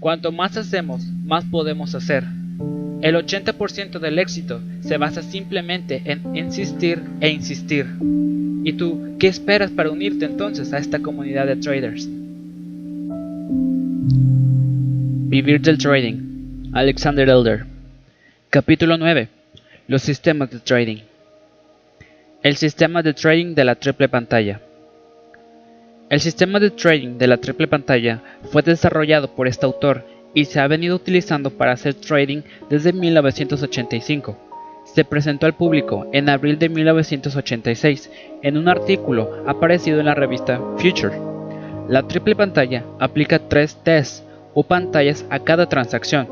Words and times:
Cuanto 0.00 0.30
más 0.30 0.56
hacemos, 0.56 1.04
más 1.24 1.44
podemos 1.44 1.94
hacer. 1.94 2.24
El 3.02 3.14
80% 3.14 3.98
del 3.98 4.18
éxito 4.18 4.60
se 4.80 4.98
basa 4.98 5.22
simplemente 5.22 6.02
en 6.04 6.36
insistir 6.36 7.02
e 7.20 7.30
insistir. 7.30 7.86
¿Y 8.64 8.72
tú 8.74 9.16
qué 9.18 9.28
esperas 9.28 9.70
para 9.70 9.90
unirte 9.90 10.24
entonces 10.24 10.72
a 10.72 10.78
esta 10.78 10.98
comunidad 10.98 11.46
de 11.46 11.56
traders? 11.56 12.08
Vivir 15.28 15.60
del 15.60 15.78
trading. 15.78 16.70
Alexander 16.72 17.28
Elder. 17.28 17.66
Capítulo 18.50 18.96
9. 18.96 19.28
Los 19.88 20.02
sistemas 20.02 20.50
de 20.50 20.60
trading. 20.60 20.98
El 22.42 22.56
sistema 22.56 23.02
de 23.02 23.14
trading 23.14 23.54
de 23.54 23.64
la 23.64 23.74
triple 23.74 24.08
pantalla. 24.08 24.60
El 26.08 26.20
sistema 26.20 26.60
de 26.60 26.70
trading 26.70 27.18
de 27.18 27.26
la 27.26 27.38
triple 27.38 27.66
pantalla 27.66 28.22
fue 28.52 28.62
desarrollado 28.62 29.34
por 29.34 29.48
este 29.48 29.66
autor 29.66 30.04
y 30.34 30.44
se 30.44 30.60
ha 30.60 30.68
venido 30.68 30.94
utilizando 30.94 31.50
para 31.50 31.72
hacer 31.72 31.94
trading 31.94 32.42
desde 32.70 32.92
1985. 32.92 34.36
Se 34.84 35.04
presentó 35.04 35.46
al 35.46 35.56
público 35.56 36.06
en 36.12 36.28
abril 36.28 36.60
de 36.60 36.68
1986 36.68 38.08
en 38.40 38.56
un 38.56 38.68
artículo 38.68 39.42
aparecido 39.48 39.98
en 39.98 40.06
la 40.06 40.14
revista 40.14 40.60
Future. 40.76 41.18
La 41.88 42.04
triple 42.04 42.36
pantalla 42.36 42.84
aplica 43.00 43.40
tres 43.40 43.74
tests 43.82 44.22
o 44.54 44.62
pantallas 44.62 45.26
a 45.28 45.40
cada 45.40 45.68
transacción. 45.68 46.28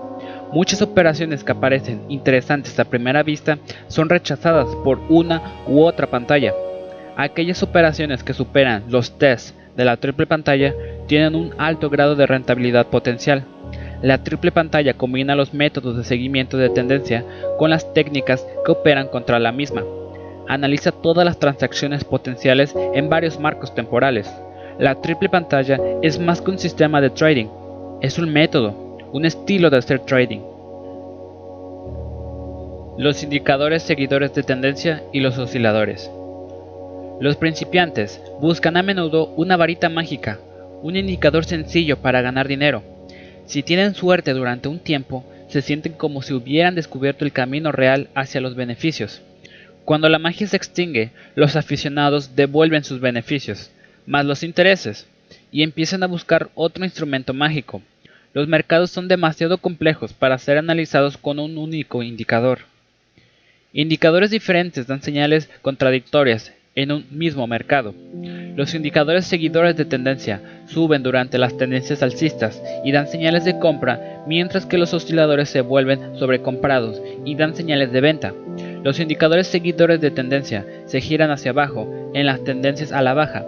Muchas 0.52 0.82
operaciones 0.82 1.42
que 1.42 1.50
aparecen 1.50 2.00
interesantes 2.08 2.78
a 2.78 2.84
primera 2.84 3.24
vista 3.24 3.58
son 3.88 4.08
rechazadas 4.08 4.68
por 4.84 5.00
una 5.08 5.64
u 5.66 5.82
otra 5.82 6.06
pantalla. 6.06 6.52
Aquellas 7.16 7.60
operaciones 7.64 8.22
que 8.22 8.34
superan 8.34 8.84
los 8.88 9.18
tests 9.18 9.54
de 9.76 9.84
la 9.84 9.96
triple 9.96 10.26
pantalla 10.26 10.74
tienen 11.06 11.34
un 11.34 11.54
alto 11.58 11.90
grado 11.90 12.14
de 12.14 12.26
rentabilidad 12.26 12.86
potencial. 12.86 13.44
La 14.02 14.22
triple 14.22 14.52
pantalla 14.52 14.94
combina 14.94 15.34
los 15.34 15.54
métodos 15.54 15.96
de 15.96 16.04
seguimiento 16.04 16.56
de 16.58 16.68
tendencia 16.70 17.24
con 17.58 17.70
las 17.70 17.92
técnicas 17.94 18.46
que 18.64 18.72
operan 18.72 19.08
contra 19.08 19.38
la 19.38 19.52
misma. 19.52 19.82
Analiza 20.46 20.92
todas 20.92 21.24
las 21.24 21.38
transacciones 21.38 22.04
potenciales 22.04 22.74
en 22.94 23.08
varios 23.08 23.40
marcos 23.40 23.74
temporales. 23.74 24.30
La 24.78 25.00
triple 25.00 25.28
pantalla 25.28 25.80
es 26.02 26.18
más 26.18 26.40
que 26.40 26.50
un 26.50 26.58
sistema 26.58 27.00
de 27.00 27.10
trading, 27.10 27.46
es 28.00 28.18
un 28.18 28.32
método, 28.32 28.98
un 29.12 29.24
estilo 29.24 29.70
de 29.70 29.78
hacer 29.78 30.00
trading. 30.00 30.40
Los 32.98 33.22
indicadores 33.22 33.82
seguidores 33.82 34.34
de 34.34 34.42
tendencia 34.42 35.02
y 35.12 35.20
los 35.20 35.38
osciladores. 35.38 36.10
Los 37.20 37.36
principiantes 37.36 38.20
buscan 38.40 38.76
a 38.76 38.82
menudo 38.82 39.28
una 39.36 39.56
varita 39.56 39.88
mágica, 39.88 40.40
un 40.82 40.96
indicador 40.96 41.44
sencillo 41.44 41.98
para 41.98 42.22
ganar 42.22 42.48
dinero. 42.48 42.82
Si 43.46 43.62
tienen 43.62 43.94
suerte 43.94 44.32
durante 44.32 44.66
un 44.68 44.80
tiempo, 44.80 45.24
se 45.48 45.62
sienten 45.62 45.92
como 45.92 46.22
si 46.22 46.34
hubieran 46.34 46.74
descubierto 46.74 47.24
el 47.24 47.32
camino 47.32 47.70
real 47.70 48.08
hacia 48.16 48.40
los 48.40 48.56
beneficios. 48.56 49.22
Cuando 49.84 50.08
la 50.08 50.18
magia 50.18 50.48
se 50.48 50.56
extingue, 50.56 51.12
los 51.36 51.54
aficionados 51.54 52.34
devuelven 52.34 52.82
sus 52.82 53.00
beneficios, 53.00 53.70
más 54.06 54.24
los 54.24 54.42
intereses, 54.42 55.06
y 55.52 55.62
empiezan 55.62 56.02
a 56.02 56.08
buscar 56.08 56.50
otro 56.56 56.84
instrumento 56.84 57.32
mágico. 57.32 57.80
Los 58.32 58.48
mercados 58.48 58.90
son 58.90 59.06
demasiado 59.06 59.58
complejos 59.58 60.12
para 60.12 60.36
ser 60.38 60.58
analizados 60.58 61.16
con 61.16 61.38
un 61.38 61.58
único 61.58 62.02
indicador. 62.02 62.62
Indicadores 63.72 64.30
diferentes 64.30 64.88
dan 64.88 65.02
señales 65.02 65.48
contradictorias 65.62 66.52
en 66.74 66.92
un 66.92 67.06
mismo 67.10 67.46
mercado. 67.46 67.94
Los 68.56 68.74
indicadores 68.74 69.26
seguidores 69.26 69.76
de 69.76 69.84
tendencia 69.84 70.40
suben 70.66 71.02
durante 71.02 71.38
las 71.38 71.56
tendencias 71.56 72.02
alcistas 72.02 72.62
y 72.84 72.92
dan 72.92 73.08
señales 73.08 73.44
de 73.44 73.58
compra, 73.58 74.22
mientras 74.26 74.66
que 74.66 74.78
los 74.78 74.94
osciladores 74.94 75.48
se 75.48 75.60
vuelven 75.60 76.16
sobrecomprados 76.18 77.00
y 77.24 77.34
dan 77.34 77.56
señales 77.56 77.92
de 77.92 78.00
venta. 78.00 78.32
Los 78.82 79.00
indicadores 79.00 79.46
seguidores 79.46 80.00
de 80.00 80.10
tendencia 80.10 80.64
se 80.86 81.00
giran 81.00 81.30
hacia 81.30 81.50
abajo 81.50 81.88
en 82.14 82.26
las 82.26 82.44
tendencias 82.44 82.92
a 82.92 83.02
la 83.02 83.14
baja 83.14 83.44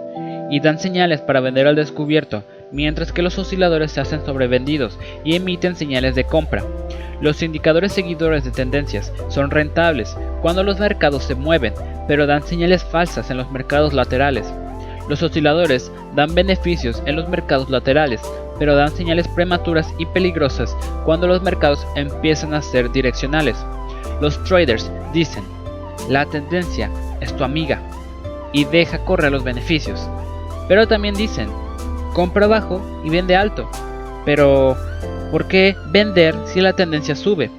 y 0.49 0.59
dan 0.59 0.79
señales 0.79 1.21
para 1.21 1.39
vender 1.39 1.67
al 1.67 1.75
descubierto, 1.75 2.43
mientras 2.71 3.11
que 3.11 3.21
los 3.21 3.37
osciladores 3.37 3.91
se 3.91 4.01
hacen 4.01 4.25
sobrevendidos 4.25 4.97
y 5.23 5.35
emiten 5.35 5.75
señales 5.75 6.15
de 6.15 6.23
compra. 6.23 6.63
Los 7.21 7.41
indicadores 7.41 7.93
seguidores 7.93 8.43
de 8.43 8.51
tendencias 8.51 9.11
son 9.29 9.49
rentables 9.49 10.15
cuando 10.41 10.63
los 10.63 10.79
mercados 10.79 11.23
se 11.23 11.35
mueven, 11.35 11.73
pero 12.07 12.27
dan 12.27 12.43
señales 12.43 12.83
falsas 12.83 13.31
en 13.31 13.37
los 13.37 13.49
mercados 13.51 13.93
laterales. 13.93 14.51
Los 15.09 15.23
osciladores 15.23 15.91
dan 16.15 16.35
beneficios 16.35 17.01
en 17.05 17.15
los 17.15 17.29
mercados 17.29 17.69
laterales, 17.69 18.21
pero 18.59 18.75
dan 18.75 18.91
señales 18.91 19.27
prematuras 19.29 19.93
y 19.97 20.05
peligrosas 20.05 20.75
cuando 21.05 21.27
los 21.27 21.41
mercados 21.41 21.85
empiezan 21.95 22.53
a 22.53 22.61
ser 22.61 22.91
direccionales. 22.91 23.57
Los 24.21 24.43
traders 24.43 24.91
dicen, 25.13 25.43
la 26.09 26.25
tendencia 26.25 26.89
es 27.21 27.35
tu 27.35 27.43
amiga 27.43 27.81
y 28.51 28.65
deja 28.65 29.03
correr 29.05 29.31
los 29.31 29.43
beneficios. 29.43 30.07
Pero 30.67 30.87
también 30.87 31.15
dicen, 31.15 31.49
compra 32.17 32.47
bajo 32.47 32.81
y 33.05 33.09
vende 33.09 33.37
alto. 33.37 33.69
Pero 34.25 34.75
¿Por 35.31 35.49
qué 35.49 35.75
vender 35.91 36.33
si 36.45 36.61
la 36.61 36.71
tendencia 36.71 37.13
sube? 37.13 37.51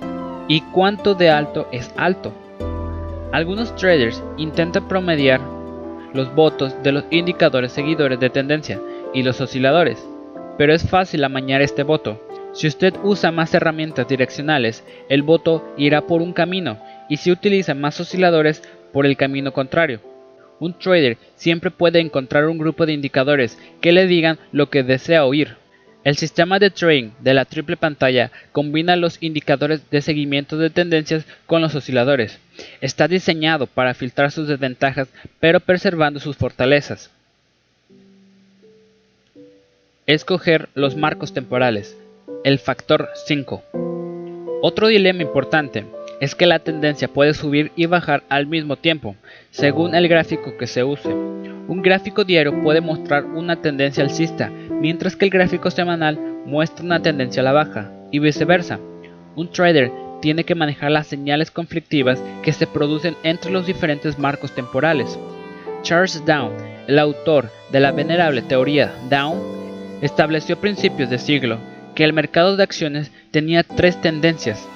¿Y 0.48 0.62
cuánto 0.72 1.14
de 1.14 1.28
alto 1.28 1.68
es 1.70 1.92
alto? 1.98 2.32
Algunos 3.30 3.76
traders 3.76 4.22
intentan 4.38 4.88
promediar 4.88 5.38
los 6.14 6.34
votos 6.34 6.74
de 6.82 6.92
los 6.92 7.04
indicadores 7.10 7.72
seguidores 7.72 8.18
de 8.20 8.30
tendencia 8.30 8.80
y 9.12 9.22
los 9.22 9.38
osciladores, 9.42 10.02
pero 10.56 10.72
es 10.72 10.88
fácil 10.88 11.24
amañar 11.24 11.60
este 11.60 11.82
voto. 11.82 12.18
Si 12.52 12.66
usted 12.66 12.94
usa 13.02 13.32
más 13.32 13.52
herramientas 13.52 14.08
direccionales, 14.08 14.82
el 15.10 15.22
voto 15.22 15.62
irá 15.76 16.06
por 16.06 16.22
un 16.22 16.32
camino 16.32 16.78
y 17.10 17.18
si 17.18 17.30
utiliza 17.30 17.74
más 17.74 18.00
osciladores, 18.00 18.62
por 18.94 19.04
el 19.04 19.18
camino 19.18 19.52
contrario. 19.52 20.00
Un 20.60 20.78
trader 20.78 21.18
siempre 21.36 21.70
puede 21.70 22.00
encontrar 22.00 22.46
un 22.46 22.58
grupo 22.58 22.86
de 22.86 22.92
indicadores 22.92 23.58
que 23.80 23.92
le 23.92 24.06
digan 24.06 24.38
lo 24.52 24.70
que 24.70 24.82
desea 24.82 25.24
oír. 25.24 25.56
El 26.04 26.16
sistema 26.16 26.58
de 26.58 26.70
trading 26.70 27.10
de 27.20 27.34
la 27.34 27.44
triple 27.44 27.76
pantalla 27.76 28.30
combina 28.52 28.96
los 28.96 29.22
indicadores 29.22 29.90
de 29.90 30.00
seguimiento 30.00 30.56
de 30.56 30.70
tendencias 30.70 31.26
con 31.46 31.60
los 31.60 31.74
osciladores. 31.74 32.38
Está 32.80 33.08
diseñado 33.08 33.66
para 33.66 33.94
filtrar 33.94 34.30
sus 34.30 34.48
desventajas 34.48 35.08
pero 35.40 35.60
preservando 35.60 36.18
sus 36.20 36.36
fortalezas. 36.36 37.10
Escoger 40.06 40.68
los 40.74 40.96
marcos 40.96 41.34
temporales. 41.34 41.96
El 42.44 42.58
factor 42.58 43.10
5. 43.26 43.62
Otro 44.62 44.86
dilema 44.88 45.22
importante 45.22 45.84
es 46.20 46.34
que 46.34 46.46
la 46.46 46.58
tendencia 46.58 47.08
puede 47.08 47.34
subir 47.34 47.72
y 47.76 47.86
bajar 47.86 48.24
al 48.28 48.46
mismo 48.46 48.76
tiempo, 48.76 49.16
según 49.50 49.94
el 49.94 50.08
gráfico 50.08 50.56
que 50.56 50.66
se 50.66 50.84
use. 50.84 51.08
Un 51.08 51.82
gráfico 51.82 52.24
diario 52.24 52.62
puede 52.62 52.80
mostrar 52.80 53.24
una 53.24 53.60
tendencia 53.60 54.02
alcista, 54.02 54.50
mientras 54.70 55.16
que 55.16 55.26
el 55.26 55.30
gráfico 55.30 55.70
semanal 55.70 56.18
muestra 56.46 56.84
una 56.84 57.00
tendencia 57.00 57.42
a 57.42 57.44
la 57.44 57.52
baja, 57.52 57.92
y 58.10 58.18
viceversa. 58.18 58.78
Un 59.36 59.50
trader 59.50 59.92
tiene 60.20 60.44
que 60.44 60.54
manejar 60.54 60.90
las 60.90 61.06
señales 61.06 61.50
conflictivas 61.50 62.22
que 62.42 62.52
se 62.52 62.66
producen 62.66 63.14
entre 63.22 63.50
los 63.50 63.66
diferentes 63.66 64.18
marcos 64.18 64.54
temporales. 64.54 65.18
Charles 65.82 66.24
Down, 66.24 66.52
el 66.86 66.98
autor 66.98 67.50
de 67.70 67.80
la 67.80 67.92
venerable 67.92 68.42
teoría 68.42 68.92
Down, 69.08 69.38
estableció 70.00 70.56
a 70.56 70.60
principios 70.60 71.10
de 71.10 71.18
siglo 71.18 71.58
que 71.94 72.04
el 72.04 72.12
mercado 72.12 72.56
de 72.56 72.62
acciones 72.62 73.12
tenía 73.30 73.62
tres 73.62 74.00
tendencias. 74.00 74.68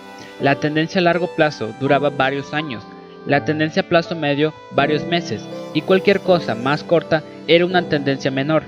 La 0.43 0.57
tendencia 0.57 1.01
a 1.01 1.05
largo 1.05 1.29
plazo 1.37 1.73
duraba 1.79 2.11
varios 2.11 2.53
años, 2.53 2.83
la 3.27 3.45
tendencia 3.45 3.83
a 3.83 3.89
plazo 3.89 4.17
medio 4.17 4.53
varios 4.73 5.07
meses 5.07 5.47
y 5.73 5.83
cualquier 5.83 6.19
cosa 6.19 6.57
más 6.57 6.83
corta 6.83 7.23
era 7.47 7.65
una 7.65 7.89
tendencia 7.89 8.33
menor. 8.33 8.65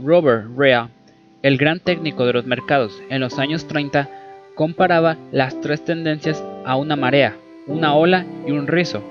Robert 0.00 0.46
Rea, 0.56 0.88
el 1.42 1.58
gran 1.58 1.80
técnico 1.80 2.24
de 2.26 2.34
los 2.34 2.46
mercados 2.46 2.96
en 3.10 3.20
los 3.20 3.40
años 3.40 3.66
30, 3.66 4.08
comparaba 4.54 5.16
las 5.32 5.60
tres 5.60 5.84
tendencias 5.84 6.44
a 6.64 6.76
una 6.76 6.94
marea, 6.94 7.36
una 7.66 7.96
ola 7.96 8.24
y 8.46 8.52
un 8.52 8.68
rizo. 8.68 9.02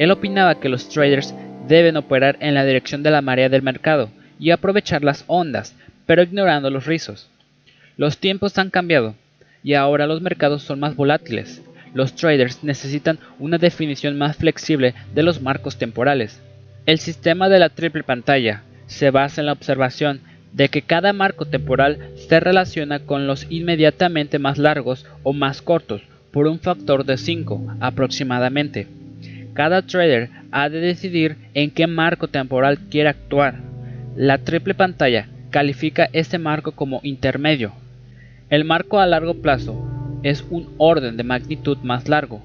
Él 0.00 0.10
opinaba 0.10 0.56
que 0.56 0.68
los 0.68 0.88
traders 0.88 1.32
deben 1.68 1.96
operar 1.96 2.36
en 2.40 2.54
la 2.54 2.64
dirección 2.64 3.04
de 3.04 3.12
la 3.12 3.22
marea 3.22 3.48
del 3.48 3.62
mercado 3.62 4.10
y 4.40 4.50
aprovechar 4.50 5.04
las 5.04 5.22
ondas, 5.28 5.76
pero 6.06 6.24
ignorando 6.24 6.70
los 6.70 6.86
rizos. 6.86 7.30
Los 7.96 8.18
tiempos 8.18 8.58
han 8.58 8.70
cambiado 8.70 9.14
y 9.66 9.74
ahora 9.74 10.06
los 10.06 10.22
mercados 10.22 10.62
son 10.62 10.78
más 10.78 10.94
volátiles. 10.94 11.60
Los 11.92 12.14
traders 12.14 12.62
necesitan 12.62 13.18
una 13.40 13.58
definición 13.58 14.16
más 14.16 14.36
flexible 14.36 14.94
de 15.12 15.24
los 15.24 15.42
marcos 15.42 15.76
temporales. 15.76 16.40
El 16.86 17.00
sistema 17.00 17.48
de 17.48 17.58
la 17.58 17.68
triple 17.68 18.04
pantalla 18.04 18.62
se 18.86 19.10
basa 19.10 19.40
en 19.40 19.46
la 19.46 19.52
observación 19.52 20.20
de 20.52 20.68
que 20.68 20.82
cada 20.82 21.12
marco 21.12 21.46
temporal 21.46 21.98
se 22.14 22.38
relaciona 22.38 23.00
con 23.00 23.26
los 23.26 23.48
inmediatamente 23.50 24.38
más 24.38 24.56
largos 24.56 25.04
o 25.24 25.32
más 25.32 25.62
cortos 25.62 26.02
por 26.30 26.46
un 26.46 26.60
factor 26.60 27.04
de 27.04 27.16
5 27.16 27.78
aproximadamente. 27.80 28.86
Cada 29.52 29.82
trader 29.82 30.30
ha 30.52 30.68
de 30.68 30.78
decidir 30.78 31.38
en 31.54 31.72
qué 31.72 31.88
marco 31.88 32.28
temporal 32.28 32.78
quiere 32.88 33.08
actuar. 33.08 33.56
La 34.14 34.38
triple 34.38 34.74
pantalla 34.74 35.26
califica 35.50 36.08
este 36.12 36.38
marco 36.38 36.70
como 36.70 37.00
intermedio. 37.02 37.72
El 38.48 38.64
marco 38.64 39.00
a 39.00 39.06
largo 39.06 39.34
plazo 39.34 39.74
es 40.22 40.44
un 40.50 40.68
orden 40.78 41.16
de 41.16 41.24
magnitud 41.24 41.78
más 41.78 42.08
largo. 42.08 42.40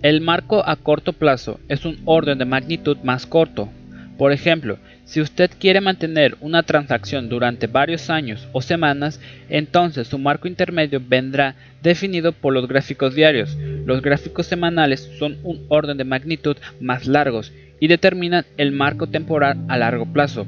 El 0.00 0.20
marco 0.20 0.62
a 0.64 0.76
corto 0.76 1.12
plazo 1.12 1.58
es 1.68 1.84
un 1.84 1.98
orden 2.04 2.38
de 2.38 2.44
magnitud 2.44 2.98
más 3.02 3.26
corto. 3.26 3.68
Por 4.16 4.30
ejemplo, 4.30 4.78
si 5.04 5.20
usted 5.20 5.50
quiere 5.58 5.80
mantener 5.80 6.36
una 6.40 6.62
transacción 6.62 7.28
durante 7.28 7.66
varios 7.66 8.10
años 8.10 8.46
o 8.52 8.62
semanas, 8.62 9.20
entonces 9.48 10.06
su 10.06 10.18
marco 10.20 10.46
intermedio 10.46 11.02
vendrá 11.04 11.56
definido 11.82 12.30
por 12.30 12.54
los 12.54 12.68
gráficos 12.68 13.16
diarios. 13.16 13.56
Los 13.86 14.02
gráficos 14.02 14.46
semanales 14.46 15.10
son 15.18 15.38
un 15.42 15.64
orden 15.66 15.96
de 15.96 16.04
magnitud 16.04 16.56
más 16.80 17.08
largos 17.08 17.52
y 17.80 17.88
determinan 17.88 18.44
el 18.56 18.70
marco 18.70 19.08
temporal 19.08 19.58
a 19.66 19.78
largo 19.78 20.06
plazo. 20.06 20.46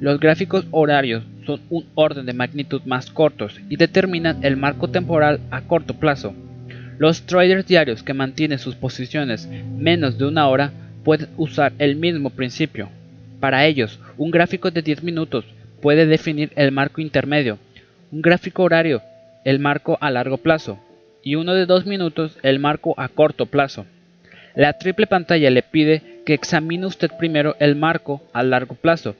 Los 0.00 0.18
gráficos 0.18 0.66
horarios 0.72 1.22
son 1.46 1.60
un 1.70 1.86
orden 1.94 2.26
de 2.26 2.32
magnitud 2.32 2.82
más 2.84 3.10
cortos 3.10 3.60
y 3.68 3.76
determinan 3.76 4.44
el 4.44 4.56
marco 4.56 4.88
temporal 4.88 5.40
a 5.50 5.62
corto 5.62 5.94
plazo. 5.94 6.34
Los 6.98 7.22
traders 7.26 7.66
diarios 7.66 8.02
que 8.02 8.14
mantienen 8.14 8.58
sus 8.58 8.74
posiciones 8.74 9.48
menos 9.76 10.18
de 10.18 10.26
una 10.26 10.48
hora 10.48 10.72
pueden 11.04 11.28
usar 11.36 11.72
el 11.78 11.96
mismo 11.96 12.30
principio. 12.30 12.88
Para 13.40 13.66
ellos, 13.66 13.98
un 14.16 14.30
gráfico 14.30 14.70
de 14.70 14.82
10 14.82 15.02
minutos 15.02 15.44
puede 15.82 16.06
definir 16.06 16.50
el 16.56 16.72
marco 16.72 17.00
intermedio, 17.00 17.58
un 18.10 18.22
gráfico 18.22 18.62
horario 18.62 19.02
el 19.44 19.58
marco 19.58 19.98
a 20.00 20.10
largo 20.10 20.38
plazo 20.38 20.78
y 21.22 21.36
uno 21.36 21.54
de 21.54 21.66
2 21.66 21.86
minutos 21.86 22.38
el 22.42 22.58
marco 22.58 22.94
a 22.96 23.08
corto 23.08 23.46
plazo. 23.46 23.86
La 24.54 24.72
triple 24.74 25.06
pantalla 25.06 25.50
le 25.50 25.62
pide 25.62 26.22
que 26.24 26.34
examine 26.34 26.86
usted 26.86 27.10
primero 27.18 27.56
el 27.58 27.76
marco 27.76 28.22
a 28.32 28.42
largo 28.42 28.74
plazo. 28.74 29.16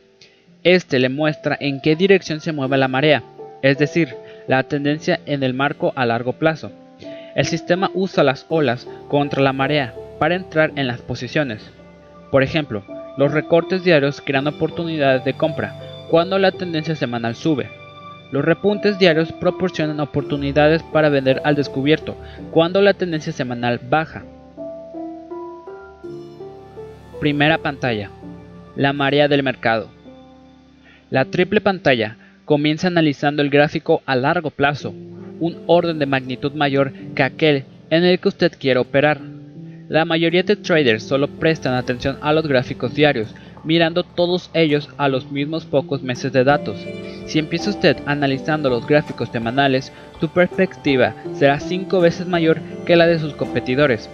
Este 0.64 0.99
le 0.99 1.11
muestra 1.11 1.58
en 1.61 1.78
qué 1.82 1.94
dirección 1.94 2.40
se 2.40 2.52
mueve 2.52 2.78
la 2.78 2.88
marea, 2.88 3.22
es 3.61 3.76
decir, 3.76 4.16
la 4.49 4.62
tendencia 4.62 5.20
en 5.26 5.43
el 5.43 5.52
marco 5.52 5.93
a 5.94 6.06
largo 6.06 6.32
plazo. 6.32 6.72
El 7.34 7.44
sistema 7.44 7.90
usa 7.93 8.25
las 8.25 8.46
olas 8.49 8.88
contra 9.08 9.43
la 9.43 9.52
marea 9.52 9.93
para 10.19 10.37
entrar 10.37 10.72
en 10.76 10.87
las 10.87 11.02
posiciones. 11.02 11.70
Por 12.31 12.43
ejemplo, 12.43 12.82
los 13.19 13.32
recortes 13.32 13.84
diarios 13.84 14.22
crean 14.22 14.46
oportunidades 14.46 15.22
de 15.25 15.34
compra 15.34 15.75
cuando 16.11 16.38
la 16.38 16.50
tendencia 16.50 16.96
semanal 16.96 17.34
sube. 17.34 17.69
Los 18.32 18.43
repuntes 18.43 18.99
diarios 18.99 19.32
proporcionan 19.32 20.00
oportunidades 20.00 20.82
para 20.82 21.10
vender 21.10 21.43
al 21.44 21.56
descubierto 21.56 22.17
cuando 22.52 22.81
la 22.81 22.94
tendencia 22.94 23.34
semanal 23.34 23.81
baja. 23.90 24.22
Primera 27.20 27.58
pantalla. 27.58 28.08
La 28.76 28.94
marea 28.94 29.28
del 29.28 29.43
mercado. 29.43 29.94
La 31.14 31.26
triple 31.26 31.61
pantalla 31.61 32.16
comienza 32.44 32.88
analizando 32.88 33.40
el 33.40 33.49
gráfico 33.49 34.02
a 34.05 34.16
largo 34.16 34.50
plazo, 34.50 34.93
un 35.38 35.62
orden 35.69 36.00
de 36.00 36.06
magnitud 36.06 36.55
mayor 36.55 36.93
que 37.14 37.22
aquel 37.22 37.66
en 37.90 38.02
el 38.02 38.19
que 38.19 38.26
usted 38.26 38.50
quiere 38.58 38.81
operar. 38.81 39.20
La 39.88 40.05
mayoría 40.05 40.43
de 40.43 40.56
traders 40.56 41.05
solo 41.05 41.28
prestan 41.28 41.75
atención 41.75 42.19
a 42.20 42.32
los 42.32 42.49
gráficos 42.49 42.96
diarios, 42.96 43.32
mirando 43.62 44.02
todos 44.02 44.50
ellos 44.55 44.88
a 44.96 45.08
los 45.08 45.31
mismos 45.31 45.66
pocos 45.66 46.02
meses 46.02 46.32
de 46.32 46.43
datos. 46.43 46.84
Si 47.26 47.38
empieza 47.38 47.70
usted 47.70 47.96
analizando 48.06 48.69
los 48.69 48.84
gráficos 48.84 49.28
semanales, 49.28 49.93
su 50.19 50.28
perspectiva 50.31 51.14
será 51.34 51.60
5 51.60 52.00
veces 52.00 52.26
mayor 52.26 52.58
que 52.87 52.96
la 52.96 53.06
de 53.06 53.20
sus 53.20 53.34
competidores. 53.34 54.10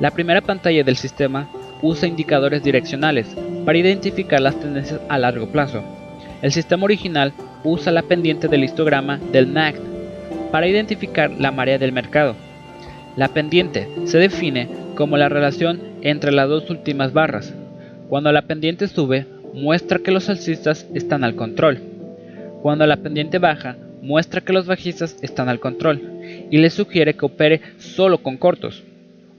La 0.00 0.10
primera 0.10 0.40
pantalla 0.40 0.82
del 0.82 0.96
sistema 0.96 1.50
usa 1.82 2.08
indicadores 2.08 2.64
direccionales 2.64 3.26
para 3.66 3.76
identificar 3.76 4.40
las 4.40 4.58
tendencias 4.58 5.02
a 5.10 5.18
largo 5.18 5.52
plazo. 5.52 5.84
El 6.42 6.50
sistema 6.50 6.84
original 6.84 7.32
usa 7.62 7.92
la 7.92 8.02
pendiente 8.02 8.48
del 8.48 8.64
histograma 8.64 9.18
del 9.30 9.52
NACD 9.52 9.80
para 10.50 10.66
identificar 10.66 11.30
la 11.30 11.52
marea 11.52 11.78
del 11.78 11.92
mercado. 11.92 12.34
La 13.16 13.28
pendiente 13.28 13.88
se 14.04 14.18
define 14.18 14.68
como 14.96 15.16
la 15.16 15.28
relación 15.28 15.80
entre 16.02 16.32
las 16.32 16.48
dos 16.48 16.68
últimas 16.68 17.12
barras. 17.12 17.54
Cuando 18.08 18.32
la 18.32 18.42
pendiente 18.42 18.88
sube, 18.88 19.26
muestra 19.54 20.00
que 20.00 20.10
los 20.10 20.28
alcistas 20.28 20.86
están 20.94 21.22
al 21.22 21.36
control. 21.36 21.78
Cuando 22.60 22.86
la 22.86 22.96
pendiente 22.96 23.38
baja, 23.38 23.76
muestra 24.02 24.40
que 24.40 24.52
los 24.52 24.66
bajistas 24.66 25.16
están 25.22 25.48
al 25.48 25.60
control 25.60 26.02
y 26.50 26.58
le 26.58 26.70
sugiere 26.70 27.14
que 27.14 27.24
opere 27.24 27.60
solo 27.78 28.18
con 28.18 28.36
cortos. 28.36 28.82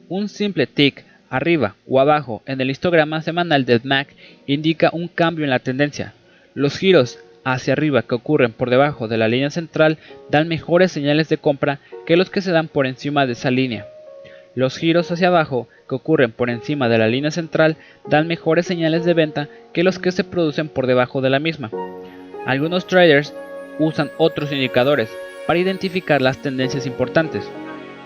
Un 0.07 0.29
simple 0.29 0.67
tick 0.67 1.03
arriba 1.29 1.75
o 1.85 1.99
abajo 1.99 2.43
en 2.45 2.61
el 2.61 2.69
histograma 2.69 3.21
semanal 3.21 3.65
del 3.65 3.81
MAC 3.83 4.07
indica 4.47 4.89
un 4.93 5.09
cambio 5.09 5.43
en 5.43 5.49
la 5.49 5.59
tendencia. 5.59 6.13
Los 6.55 6.77
giros 6.77 7.19
hacia 7.43 7.73
arriba 7.73 8.03
que 8.03 8.15
ocurren 8.15 8.53
por 8.53 8.69
debajo 8.69 9.07
de 9.07 9.17
la 9.17 9.27
línea 9.27 9.49
central 9.49 9.97
dan 10.29 10.47
mejores 10.47 10.91
señales 10.91 11.29
de 11.29 11.37
compra 11.37 11.79
que 12.05 12.15
los 12.15 12.29
que 12.29 12.41
se 12.41 12.51
dan 12.51 12.67
por 12.67 12.87
encima 12.87 13.25
de 13.25 13.33
esa 13.33 13.51
línea. 13.51 13.87
Los 14.55 14.77
giros 14.77 15.11
hacia 15.11 15.29
abajo 15.29 15.67
que 15.89 15.95
ocurren 15.95 16.31
por 16.31 16.49
encima 16.49 16.89
de 16.89 16.99
la 16.99 17.07
línea 17.07 17.31
central 17.31 17.77
dan 18.07 18.27
mejores 18.27 18.67
señales 18.67 19.03
de 19.03 19.15
venta 19.15 19.49
que 19.73 19.83
los 19.83 19.97
que 19.97 20.11
se 20.11 20.23
producen 20.23 20.69
por 20.69 20.85
debajo 20.85 21.21
de 21.21 21.31
la 21.31 21.39
misma. 21.39 21.71
Algunos 22.45 22.85
traders 22.85 23.33
usan 23.79 24.11
otros 24.17 24.51
indicadores 24.51 25.09
para 25.47 25.59
identificar 25.59 26.21
las 26.21 26.37
tendencias 26.37 26.85
importantes. 26.85 27.49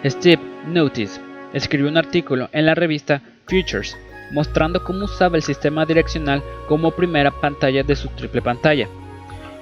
Steve 0.05 0.41
Notice 0.67 1.19
escribió 1.53 1.89
un 1.89 1.97
artículo 1.97 2.49
en 2.53 2.65
la 2.65 2.75
revista 2.75 3.21
Futures 3.45 3.97
mostrando 4.31 4.83
cómo 4.83 5.05
usaba 5.05 5.37
el 5.37 5.43
sistema 5.43 5.85
direccional 5.85 6.43
como 6.67 6.91
primera 6.91 7.31
pantalla 7.31 7.83
de 7.83 7.95
su 7.95 8.09
triple 8.09 8.41
pantalla. 8.41 8.87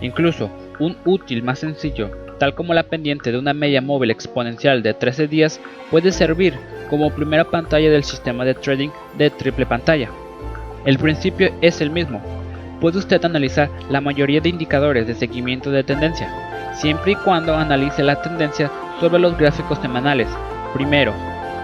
Incluso 0.01 0.49
un 0.79 0.97
útil 1.05 1.43
más 1.43 1.59
sencillo 1.59 2.25
tal 2.37 2.53
como 2.53 2.73
la 2.73 2.83
pendiente 2.83 3.31
de 3.31 3.39
una 3.39 3.53
media 3.53 3.81
móvil 3.81 4.11
exponencial 4.11 4.83
de 4.83 4.93
13 4.93 5.27
días, 5.27 5.59
puede 5.91 6.11
servir 6.11 6.53
como 6.89 7.09
primera 7.11 7.45
pantalla 7.45 7.89
del 7.89 8.03
sistema 8.03 8.45
de 8.45 8.53
trading 8.53 8.89
de 9.17 9.29
triple 9.29 9.65
pantalla. 9.65 10.09
El 10.85 10.97
principio 10.97 11.51
es 11.61 11.81
el 11.81 11.89
mismo. 11.89 12.21
Puede 12.79 12.99
usted 12.99 13.23
analizar 13.23 13.69
la 13.89 14.01
mayoría 14.01 14.41
de 14.41 14.49
indicadores 14.49 15.07
de 15.07 15.15
seguimiento 15.15 15.71
de 15.71 15.83
tendencia, 15.83 16.29
siempre 16.73 17.13
y 17.13 17.15
cuando 17.15 17.55
analice 17.55 18.03
la 18.03 18.21
tendencia 18.21 18.69
sobre 18.99 19.19
los 19.19 19.37
gráficos 19.37 19.79
semanales, 19.79 20.27
primero, 20.73 21.13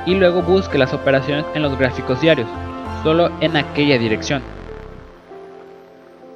y 0.06 0.16
luego 0.16 0.42
busque 0.42 0.78
las 0.78 0.94
operaciones 0.94 1.46
en 1.54 1.62
los 1.62 1.78
gráficos 1.78 2.22
diarios, 2.22 2.48
solo 3.04 3.32
en 3.42 3.58
aquella 3.58 3.98
dirección. 3.98 4.42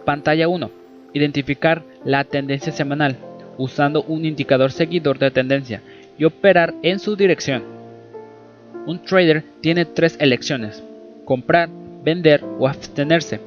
Pantalla 0.04 0.48
1. 0.48 0.72
Identificar 1.14 1.84
la 2.04 2.24
tendencia 2.24 2.72
semanal 2.72 3.18
usando 3.58 4.04
un 4.04 4.26
indicador 4.26 4.72
seguidor 4.72 5.18
de 5.20 5.32
tendencia 5.32 5.82
y 6.18 6.26
operar 6.26 6.74
en 6.82 7.00
su 7.00 7.16
dirección. 7.16 7.64
Un 8.86 9.02
trader 9.04 9.44
tiene 9.62 9.86
tres 9.86 10.18
elecciones, 10.20 10.84
comprar, 11.24 11.70
vender 12.04 12.44
o 12.60 12.68
abstenerse. 12.68 13.40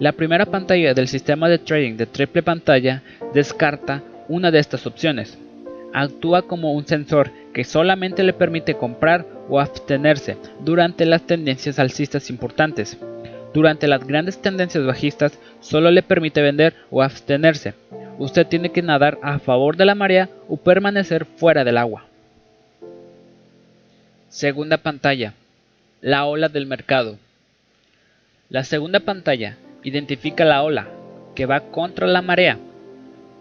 La 0.00 0.12
primera 0.12 0.46
pantalla 0.46 0.94
del 0.94 1.08
sistema 1.08 1.48
de 1.48 1.58
trading 1.58 1.96
de 1.96 2.06
triple 2.06 2.42
pantalla 2.42 3.02
descarta 3.32 4.02
una 4.28 4.50
de 4.50 4.58
estas 4.58 4.86
opciones. 4.86 5.38
Actúa 5.92 6.42
como 6.42 6.72
un 6.72 6.86
sensor 6.86 7.30
que 7.54 7.64
solamente 7.64 8.22
le 8.22 8.34
permite 8.34 8.74
comprar 8.74 9.24
o 9.48 9.60
abstenerse 9.60 10.36
durante 10.60 11.06
las 11.06 11.22
tendencias 11.22 11.78
alcistas 11.78 12.28
importantes. 12.28 12.98
Durante 13.54 13.86
las 13.86 14.06
grandes 14.06 14.42
tendencias 14.42 14.84
bajistas 14.84 15.38
solo 15.60 15.90
le 15.90 16.02
permite 16.02 16.42
vender 16.42 16.74
o 16.90 17.02
abstenerse 17.02 17.72
usted 18.18 18.46
tiene 18.46 18.70
que 18.70 18.82
nadar 18.82 19.18
a 19.22 19.38
favor 19.38 19.76
de 19.76 19.84
la 19.84 19.94
marea 19.94 20.28
o 20.48 20.56
permanecer 20.56 21.24
fuera 21.24 21.64
del 21.64 21.78
agua. 21.78 22.04
Segunda 24.28 24.78
pantalla. 24.78 25.34
La 26.00 26.26
ola 26.26 26.48
del 26.48 26.66
mercado. 26.66 27.18
La 28.50 28.64
segunda 28.64 29.00
pantalla 29.00 29.56
identifica 29.82 30.44
la 30.44 30.62
ola 30.62 30.88
que 31.34 31.46
va 31.46 31.60
contra 31.60 32.06
la 32.06 32.22
marea. 32.22 32.58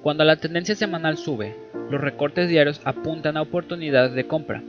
Cuando 0.04 0.26
la 0.26 0.36
tendencia 0.36 0.76
semanal 0.76 1.18
sube, 1.18 1.56
los 1.90 2.02
recortes 2.02 2.50
diarios 2.50 2.82
apuntan 2.84 3.38
a 3.38 3.42
oportunidades 3.42 4.12
de 4.12 4.28
compra. 4.28 4.62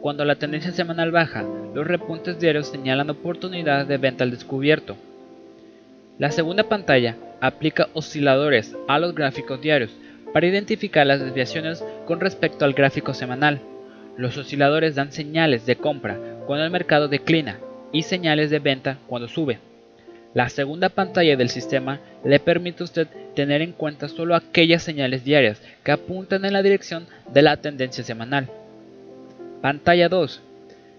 Cuando 0.00 0.24
la 0.24 0.36
tendencia 0.36 0.70
semanal 0.70 1.10
baja, 1.10 1.44
los 1.74 1.84
repuntes 1.84 2.38
diarios 2.38 2.68
señalan 2.68 3.10
oportunidades 3.10 3.88
de 3.88 3.96
venta 3.98 4.22
al 4.22 4.30
descubierto. 4.30 4.96
La 6.20 6.30
segunda 6.30 6.62
pantalla 6.62 7.16
aplica 7.40 7.88
osciladores 7.92 8.76
a 8.86 9.00
los 9.00 9.16
gráficos 9.16 9.60
diarios 9.60 9.90
para 10.32 10.46
identificar 10.46 11.04
las 11.08 11.18
desviaciones 11.18 11.84
con 12.06 12.20
respecto 12.20 12.64
al 12.64 12.72
gráfico 12.72 13.14
semanal. 13.14 13.58
Los 14.16 14.36
osciladores 14.36 14.94
dan 14.94 15.10
señales 15.10 15.66
de 15.66 15.74
compra 15.74 16.20
cuando 16.46 16.64
el 16.64 16.70
mercado 16.70 17.08
declina 17.08 17.58
y 17.90 18.02
señales 18.02 18.48
de 18.50 18.60
venta 18.60 18.98
cuando 19.08 19.26
sube. 19.26 19.58
La 20.38 20.48
segunda 20.48 20.88
pantalla 20.88 21.36
del 21.36 21.48
sistema 21.48 21.98
le 22.24 22.38
permite 22.38 22.84
a 22.84 22.84
usted 22.84 23.08
tener 23.34 23.60
en 23.60 23.72
cuenta 23.72 24.06
solo 24.06 24.36
aquellas 24.36 24.84
señales 24.84 25.24
diarias 25.24 25.60
que 25.82 25.90
apuntan 25.90 26.44
en 26.44 26.52
la 26.52 26.62
dirección 26.62 27.08
de 27.34 27.42
la 27.42 27.56
tendencia 27.56 28.04
semanal. 28.04 28.48
Pantalla 29.60 30.08
2. 30.08 30.40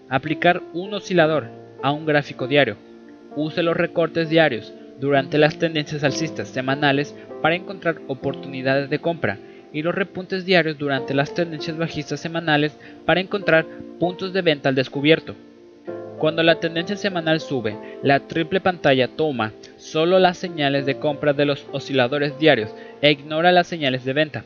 Aplicar 0.10 0.62
un 0.74 0.94
oscilador 0.94 1.48
a 1.82 1.94
un 1.94 2.06
gráfico 2.06 2.48
diario. 2.48 2.76
Use 3.38 3.64
los 3.64 3.78
recortes 3.78 4.28
diarios 4.28 4.74
durante 5.00 5.38
las 5.38 5.58
tendencias 5.58 6.04
alcistas 6.04 6.50
semanales 6.50 7.16
para 7.42 7.56
encontrar 7.56 8.02
oportunidades 8.10 8.90
de 8.90 9.00
compra 9.00 9.38
y 9.72 9.84
los 9.84 9.96
repuntes 9.96 10.44
diarios 10.44 10.78
durante 10.78 11.14
las 11.14 11.34
tendencias 11.34 11.78
bajistas 11.78 12.20
semanales 12.20 12.78
para 13.06 13.22
encontrar 13.22 13.66
puntos 14.02 14.34
de 14.34 14.42
venta 14.42 14.68
al 14.68 14.76
descubierto. 14.76 15.34
Cuando 16.20 16.44
la 16.44 16.60
tendencia 16.60 16.98
semanal 16.98 17.40
sube, 17.40 17.78
la 18.04 18.20
triple 18.20 18.60
pantalla 18.60 19.08
toma 19.08 19.54
solo 19.78 20.20
las 20.20 20.38
señales 20.38 20.86
de 20.86 21.00
compra 21.00 21.32
de 21.32 21.46
los 21.46 21.66
osciladores 21.72 22.38
diarios 22.38 22.76
e 23.02 23.10
ignora 23.10 23.54
las 23.54 23.68
señales 23.68 24.04
de 24.04 24.12
venta. 24.12 24.44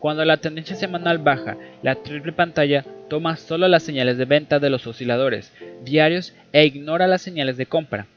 Cuando 0.00 0.24
la 0.24 0.38
tendencia 0.38 0.74
semanal 0.74 1.18
baja, 1.18 1.56
la 1.80 1.94
triple 1.94 2.32
pantalla 2.32 2.84
toma 3.08 3.36
solo 3.36 3.68
las 3.68 3.84
señales 3.84 4.18
de 4.18 4.24
venta 4.24 4.58
de 4.58 4.68
los 4.68 4.84
osciladores 4.88 5.52
diarios 5.84 6.34
e 6.52 6.66
ignora 6.66 7.06
las 7.06 7.22
señales 7.22 7.56
de 7.56 7.66
compra. 7.66 8.08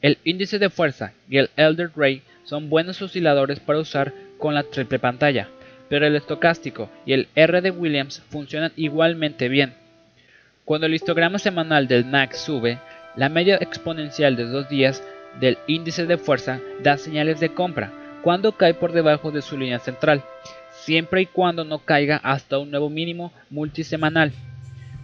El 0.00 0.18
índice 0.22 0.60
de 0.60 0.70
fuerza 0.70 1.14
y 1.28 1.38
el 1.38 1.50
Elder 1.56 1.90
Ray 1.96 2.22
son 2.44 2.70
buenos 2.70 3.02
osciladores 3.02 3.58
para 3.58 3.80
usar 3.80 4.12
con 4.38 4.54
la 4.54 4.62
triple 4.62 5.00
pantalla, 5.00 5.48
pero 5.88 6.06
el 6.06 6.14
estocástico 6.14 6.88
y 7.06 7.14
el 7.14 7.26
R 7.34 7.60
de 7.60 7.72
Williams 7.72 8.22
funcionan 8.28 8.70
igualmente 8.76 9.48
bien. 9.48 9.81
Cuando 10.64 10.86
el 10.86 10.94
histograma 10.94 11.40
semanal 11.40 11.88
del 11.88 12.04
MAC 12.04 12.34
sube, 12.34 12.78
la 13.16 13.28
media 13.28 13.56
exponencial 13.56 14.36
de 14.36 14.44
dos 14.44 14.68
días 14.68 15.02
del 15.40 15.58
índice 15.66 16.06
de 16.06 16.18
fuerza 16.18 16.60
da 16.82 16.96
señales 16.98 17.40
de 17.40 17.52
compra 17.52 17.92
cuando 18.22 18.52
cae 18.52 18.72
por 18.72 18.92
debajo 18.92 19.32
de 19.32 19.42
su 19.42 19.58
línea 19.58 19.80
central, 19.80 20.22
siempre 20.70 21.22
y 21.22 21.26
cuando 21.26 21.64
no 21.64 21.80
caiga 21.80 22.18
hasta 22.18 22.58
un 22.58 22.70
nuevo 22.70 22.90
mínimo 22.90 23.32
multisemanal. 23.50 24.32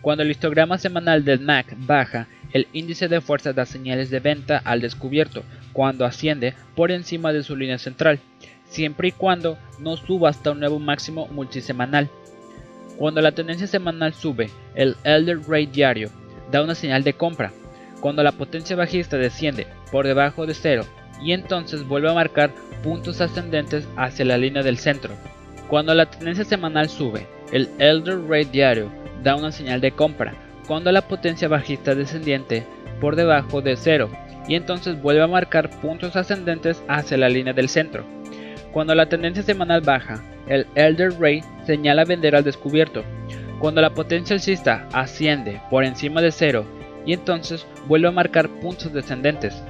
Cuando 0.00 0.22
el 0.22 0.30
histograma 0.30 0.78
semanal 0.78 1.24
del 1.24 1.40
MAC 1.40 1.74
baja, 1.76 2.28
el 2.52 2.68
índice 2.72 3.08
de 3.08 3.20
fuerza 3.20 3.52
da 3.52 3.66
señales 3.66 4.10
de 4.10 4.20
venta 4.20 4.62
al 4.64 4.80
descubierto 4.80 5.42
cuando 5.72 6.04
asciende 6.04 6.54
por 6.76 6.92
encima 6.92 7.32
de 7.32 7.42
su 7.42 7.56
línea 7.56 7.78
central, 7.78 8.20
siempre 8.64 9.08
y 9.08 9.12
cuando 9.12 9.58
no 9.80 9.96
suba 9.96 10.30
hasta 10.30 10.52
un 10.52 10.60
nuevo 10.60 10.78
máximo 10.78 11.26
multisemanal. 11.26 12.08
Cuando 12.98 13.20
la 13.20 13.30
tendencia 13.30 13.68
semanal 13.68 14.12
sube, 14.12 14.50
el 14.74 14.96
Elder 15.04 15.38
Ray 15.48 15.66
diario 15.66 16.10
da 16.50 16.64
una 16.64 16.74
señal 16.74 17.04
de 17.04 17.12
compra. 17.12 17.52
Cuando 18.00 18.24
la 18.24 18.32
potencia 18.32 18.74
bajista 18.74 19.16
desciende 19.16 19.68
por 19.92 20.04
debajo 20.04 20.46
de 20.46 20.54
cero 20.54 20.82
y 21.22 21.30
entonces 21.32 21.86
vuelve 21.86 22.10
a 22.10 22.14
marcar 22.14 22.52
puntos 22.82 23.20
ascendentes 23.20 23.86
hacia 23.96 24.24
la 24.24 24.36
línea 24.36 24.64
del 24.64 24.78
centro. 24.78 25.14
Cuando 25.68 25.94
la 25.94 26.06
tendencia 26.10 26.44
semanal 26.44 26.88
sube, 26.88 27.28
el 27.52 27.68
Elder 27.78 28.20
Ray 28.26 28.44
diario 28.46 28.90
da 29.22 29.36
una 29.36 29.52
señal 29.52 29.80
de 29.80 29.92
compra. 29.92 30.34
Cuando 30.66 30.90
la 30.90 31.02
potencia 31.02 31.46
bajista 31.46 31.94
descendiente 31.94 32.66
por 33.00 33.14
debajo 33.14 33.62
de 33.62 33.76
cero 33.76 34.10
y 34.48 34.56
entonces 34.56 35.00
vuelve 35.00 35.22
a 35.22 35.28
marcar 35.28 35.70
puntos 35.80 36.16
ascendentes 36.16 36.82
hacia 36.88 37.16
la 37.16 37.28
línea 37.28 37.52
del 37.52 37.68
centro. 37.68 38.04
Cuando 38.72 38.94
la 38.94 39.06
tendencia 39.06 39.42
semanal 39.42 39.80
baja, 39.80 40.22
el 40.46 40.66
Elder 40.74 41.12
Ray 41.18 41.42
señala 41.64 42.04
vender 42.04 42.36
al 42.36 42.44
descubierto. 42.44 43.04
Cuando 43.58 43.80
la 43.80 43.90
potencia 43.90 44.34
alcista 44.34 44.88
asciende 44.92 45.60
por 45.70 45.84
encima 45.84 46.20
de 46.20 46.30
cero 46.30 46.64
y 47.04 47.12
entonces 47.12 47.66
vuelve 47.86 48.08
a 48.08 48.12
marcar 48.12 48.48
puntos 48.60 48.92
descendentes. 48.92 49.62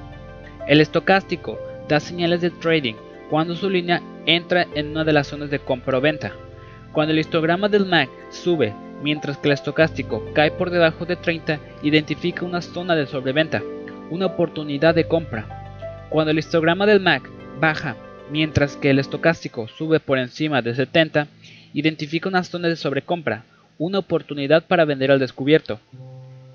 El 0.67 0.81
estocástico 0.81 1.59
da 1.89 2.01
señales 2.01 2.41
de 2.41 2.51
trading 2.51 2.95
cuando 3.31 3.55
su 3.55 3.71
línea 3.71 4.03
entra 4.27 4.67
en 4.75 4.91
una 4.91 5.05
de 5.05 5.13
las 5.13 5.29
zonas 5.29 5.51
de 5.51 5.59
compra 5.59 5.99
o 5.99 6.01
venta. 6.01 6.33
Cuando 6.93 7.13
el 7.13 7.19
histograma 7.19 7.69
del 7.69 7.87
MAC 7.87 8.11
sube 8.31 8.75
mientras 9.03 9.39
que 9.39 9.49
el 9.49 9.55
estocástico 9.55 10.25
cae 10.35 10.51
por 10.51 10.71
debajo 10.71 11.05
de 11.07 11.17
30, 11.17 11.61
identifica 11.83 12.45
una 12.45 12.61
zona 12.61 12.97
de 12.97 13.07
sobreventa, 13.07 13.63
una 14.11 14.27
oportunidad 14.27 14.95
de 14.95 15.07
compra. 15.07 16.07
Cuando 16.11 16.33
el 16.33 16.39
histograma 16.39 16.85
del 16.87 17.01
MAC 17.01 17.31
baja 17.61 17.97
mientras 18.31 18.77
que 18.77 18.91
el 18.91 18.99
estocástico 18.99 19.69
sube 19.69 20.01
por 20.01 20.19
encima 20.19 20.63
de 20.63 20.75
70, 20.75 21.29
identifica 21.73 22.29
una 22.29 22.45
zona 22.45 22.69
de 22.69 22.77
sobrecompra, 22.77 23.45
una 23.79 23.99
oportunidad 23.99 24.65
para 24.65 24.85
vender 24.85 25.11
al 25.11 25.19
descubierto. 25.19 25.81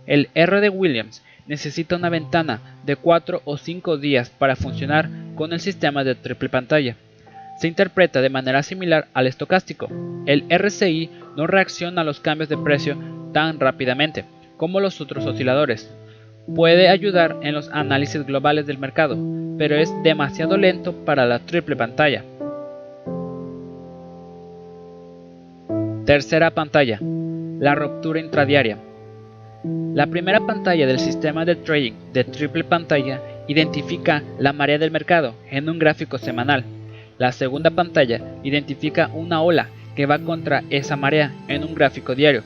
El 0.05 0.29
R 0.33 0.59
de 0.59 0.69
Williams 0.69 1.23
necesita 1.47 1.95
una 1.95 2.09
ventana 2.09 2.79
de 2.85 2.95
4 2.95 3.41
o 3.45 3.57
5 3.57 3.97
días 3.97 4.29
para 4.29 4.55
funcionar 4.55 5.09
con 5.35 5.53
el 5.53 5.59
sistema 5.59 6.03
de 6.03 6.15
triple 6.15 6.49
pantalla. 6.49 6.95
Se 7.59 7.67
interpreta 7.67 8.21
de 8.21 8.29
manera 8.29 8.63
similar 8.63 9.07
al 9.13 9.27
estocástico. 9.27 9.89
El 10.25 10.45
RCI 10.49 11.09
no 11.37 11.47
reacciona 11.47 12.01
a 12.01 12.03
los 12.03 12.19
cambios 12.19 12.49
de 12.49 12.57
precio 12.57 12.97
tan 13.33 13.59
rápidamente 13.59 14.25
como 14.57 14.79
los 14.79 15.01
otros 15.01 15.25
osciladores. 15.25 15.93
Puede 16.45 16.89
ayudar 16.89 17.37
en 17.41 17.53
los 17.53 17.69
análisis 17.69 18.25
globales 18.25 18.65
del 18.65 18.77
mercado, 18.77 19.17
pero 19.57 19.75
es 19.75 19.93
demasiado 20.03 20.57
lento 20.57 20.91
para 21.05 21.25
la 21.25 21.39
triple 21.39 21.77
pantalla. 21.77 22.23
Tercera 26.05 26.51
pantalla, 26.51 26.99
la 27.59 27.75
ruptura 27.75 28.19
intradiaria. 28.19 28.77
La 29.93 30.07
primera 30.07 30.41
pantalla 30.45 30.85
del 30.85 30.99
sistema 30.99 31.45
de 31.45 31.55
trading 31.55 31.93
de 32.11 32.25
triple 32.25 32.65
pantalla 32.65 33.21
identifica 33.47 34.21
la 34.37 34.51
marea 34.51 34.77
del 34.77 34.91
mercado 34.91 35.35
en 35.49 35.69
un 35.69 35.79
gráfico 35.79 36.17
semanal. 36.17 36.65
La 37.17 37.31
segunda 37.31 37.69
pantalla 37.69 38.19
identifica 38.43 39.09
una 39.13 39.41
ola 39.41 39.69
que 39.95 40.05
va 40.05 40.19
contra 40.19 40.63
esa 40.69 40.97
marea 40.97 41.31
en 41.47 41.63
un 41.63 41.73
gráfico 41.73 42.15
diario. 42.15 42.43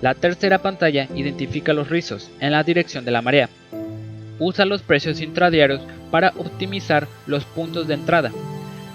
La 0.00 0.14
tercera 0.14 0.62
pantalla 0.62 1.08
identifica 1.14 1.74
los 1.74 1.90
rizos 1.90 2.30
en 2.40 2.52
la 2.52 2.62
dirección 2.62 3.04
de 3.04 3.10
la 3.10 3.20
marea. 3.20 3.50
Usa 4.38 4.64
los 4.64 4.80
precios 4.80 5.20
intradiarios 5.20 5.82
para 6.10 6.32
optimizar 6.38 7.06
los 7.26 7.44
puntos 7.44 7.86
de 7.86 7.94
entrada. 7.94 8.30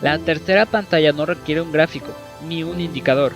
La 0.01 0.17
tercera 0.17 0.65
pantalla 0.65 1.11
no 1.11 1.27
requiere 1.27 1.61
un 1.61 1.71
gráfico 1.71 2.07
ni 2.47 2.63
un 2.63 2.81
indicador. 2.81 3.33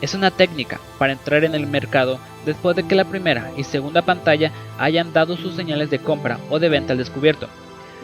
Es 0.00 0.14
una 0.14 0.30
técnica 0.30 0.78
para 0.98 1.12
entrar 1.12 1.42
en 1.42 1.56
el 1.56 1.66
mercado 1.66 2.20
después 2.46 2.76
de 2.76 2.86
que 2.86 2.94
la 2.94 3.04
primera 3.04 3.50
y 3.56 3.64
segunda 3.64 4.02
pantalla 4.02 4.52
hayan 4.78 5.12
dado 5.12 5.36
sus 5.36 5.56
señales 5.56 5.90
de 5.90 5.98
compra 5.98 6.38
o 6.50 6.60
de 6.60 6.68
venta 6.68 6.92
al 6.92 6.98
descubierto. 6.98 7.48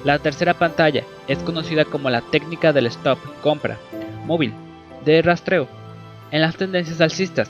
La 0.02 0.18
tercera 0.18 0.54
pantalla 0.54 1.04
es 1.28 1.38
conocida 1.38 1.84
como 1.84 2.10
la 2.10 2.20
técnica 2.20 2.72
del 2.72 2.86
stop 2.86 3.18
compra 3.42 3.78
móvil 4.26 4.52
de 5.04 5.22
rastreo 5.22 5.68
en 6.32 6.40
las 6.40 6.56
tendencias 6.56 7.00
alcistas 7.00 7.48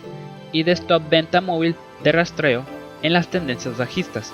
y 0.54 0.62
de 0.62 0.72
stop 0.72 1.10
venta 1.10 1.42
móvil 1.42 1.74
de 2.02 2.12
rastreo 2.12 2.64
en 3.02 3.12
las 3.12 3.28
tendencias 3.28 3.76
bajistas. 3.76 4.32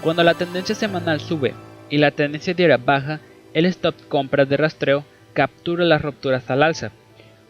Cuando 0.00 0.24
la 0.24 0.34
tendencia 0.34 0.74
semanal 0.74 1.20
sube 1.20 1.54
y 1.90 1.98
la 1.98 2.10
tendencia 2.10 2.54
diaria 2.54 2.78
baja, 2.78 3.20
el 3.52 3.66
stop 3.66 3.94
compra 4.08 4.46
de 4.46 4.56
rastreo 4.56 5.04
captura 5.34 5.84
las 5.84 6.00
rupturas 6.00 6.50
al 6.50 6.62
alza. 6.62 6.92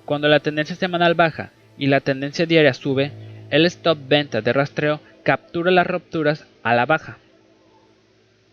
Cuando 0.04 0.28
la 0.28 0.40
tendencia 0.40 0.74
semanal 0.74 1.14
baja 1.14 1.52
y 1.78 1.86
la 1.86 2.00
tendencia 2.00 2.46
diaria 2.46 2.74
sube, 2.74 3.12
el 3.50 3.64
stop 3.66 3.96
venta 4.08 4.40
de 4.40 4.52
rastreo 4.52 5.00
captura 5.22 5.70
las 5.70 5.86
rupturas 5.86 6.46
a 6.64 6.74
la 6.74 6.86
baja. 6.86 7.18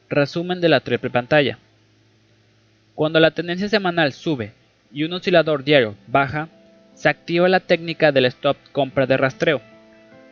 Resumen 0.08 0.62
de 0.62 0.70
la 0.70 0.82
triple 0.82 1.10
pantalla. 1.10 1.58
Cuando 2.94 3.20
la 3.20 3.32
tendencia 3.32 3.68
semanal 3.68 4.14
sube 4.14 4.54
y 4.94 5.04
un 5.04 5.14
oscilador 5.14 5.64
diario 5.64 5.96
baja, 6.06 6.48
se 6.94 7.10
activa 7.10 7.50
la 7.50 7.60
técnica 7.60 8.12
del 8.12 8.26
stop 8.26 8.58
compra 8.72 9.06
de 9.06 9.18
rastreo. 9.18 9.62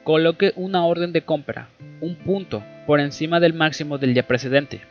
Coloque 0.03 0.53
una 0.55 0.85
orden 0.85 1.11
de 1.11 1.21
compra, 1.21 1.69
un 2.01 2.15
punto, 2.15 2.63
por 2.85 2.99
encima 2.99 3.39
del 3.39 3.53
máximo 3.53 3.97
del 3.97 4.13
día 4.13 4.27
precedente. 4.27 4.81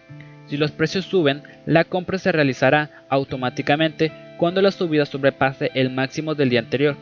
Si 0.47 0.57
los 0.57 0.71
precios 0.71 1.05
suben, 1.05 1.43
la 1.67 1.85
compra 1.85 2.19
se 2.19 2.33
realizará 2.33 3.05
automáticamente 3.09 4.13
cuando 4.39 4.63
la 4.63 4.71
subida 4.71 5.05
sobrepase 5.05 5.71
el 5.75 5.91
máximo 5.91 6.35
del 6.35 6.51
día 6.51 6.61
anterior. 6.61 6.97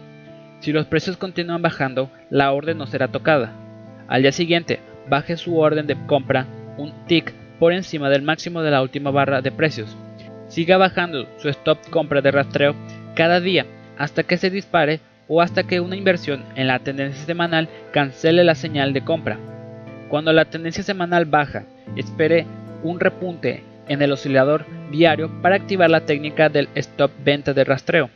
Si 0.61 0.73
los 0.73 0.87
precios 0.87 1.17
continúan 1.17 1.63
bajando, 1.63 2.11
la 2.31 2.53
orden 2.53 2.79
no 2.79 2.87
será 2.87 3.09
tocada. 3.09 3.53
Al 4.09 4.23
día 4.23 4.33
siguiente, 4.33 4.81
baje 5.09 5.37
su 5.37 5.59
orden 5.59 5.87
de 5.87 5.97
compra 6.07 6.47
un 6.77 6.93
tick 7.07 7.33
por 7.59 7.73
encima 7.73 8.09
del 8.09 8.23
máximo 8.23 8.63
de 8.63 8.71
la 8.71 8.83
última 8.83 9.11
barra 9.11 9.43
de 9.43 9.53
precios. 9.53 9.97
Siga 10.49 10.77
bajando 10.77 11.27
su 11.39 11.49
stop 11.49 11.79
compra 11.91 12.21
de 12.21 12.31
rastreo 12.31 12.75
cada 13.15 13.41
día 13.41 13.67
hasta 13.99 14.23
que 14.23 14.37
se 14.37 14.51
dispare 14.51 15.01
o 15.29 15.41
hasta 15.43 15.65
que 15.65 15.81
una 15.81 15.97
inversión 15.97 16.45
en 16.55 16.69
la 16.69 16.79
tendencia 16.79 17.25
semanal 17.25 17.69
cancele 17.93 18.45
la 18.45 18.55
señal 18.55 18.93
de 18.93 19.03
compra. 19.03 19.39
Cuando 20.09 20.33
la 20.33 20.45
tendencia 20.45 20.83
semanal 20.83 21.25
baja, 21.25 21.65
espere 21.97 22.47
un 22.83 23.01
repunte 23.01 23.63
en 23.89 24.03
el 24.03 24.13
oscilador 24.13 24.65
diario 24.91 25.31
para 25.43 25.57
activar 25.57 25.91
la 25.91 26.03
técnica 26.03 26.49
del 26.49 26.69
stop 26.75 27.11
venta 27.25 27.53
de 27.55 27.65
rastreo. 27.65 28.11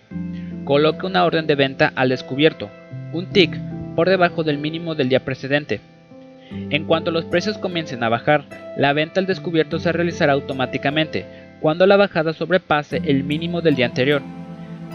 Coloque 0.64 1.06
una 1.06 1.25
orden 1.25 1.46
de 1.46 1.54
venta 1.54 1.92
al 1.96 2.10
descubierto, 2.10 2.70
un 3.12 3.26
tick 3.26 3.56
por 3.96 4.08
debajo 4.08 4.44
del 4.44 4.58
mínimo 4.58 4.94
del 4.94 5.08
día 5.08 5.25
precedente. 5.25 5.80
En 6.70 6.84
cuanto 6.84 7.10
los 7.10 7.25
precios 7.25 7.58
comiencen 7.58 8.02
a 8.02 8.08
bajar, 8.08 8.44
la 8.76 8.92
venta 8.92 9.20
al 9.20 9.26
descubierto 9.26 9.78
se 9.78 9.92
realizará 9.92 10.32
automáticamente 10.32 11.25
cuando 11.60 11.87
la 11.87 11.96
bajada 11.96 12.32
sobrepase 12.32 13.00
el 13.04 13.25
mínimo 13.25 13.60
del 13.60 13.75
día 13.75 13.87
anterior. 13.87 14.22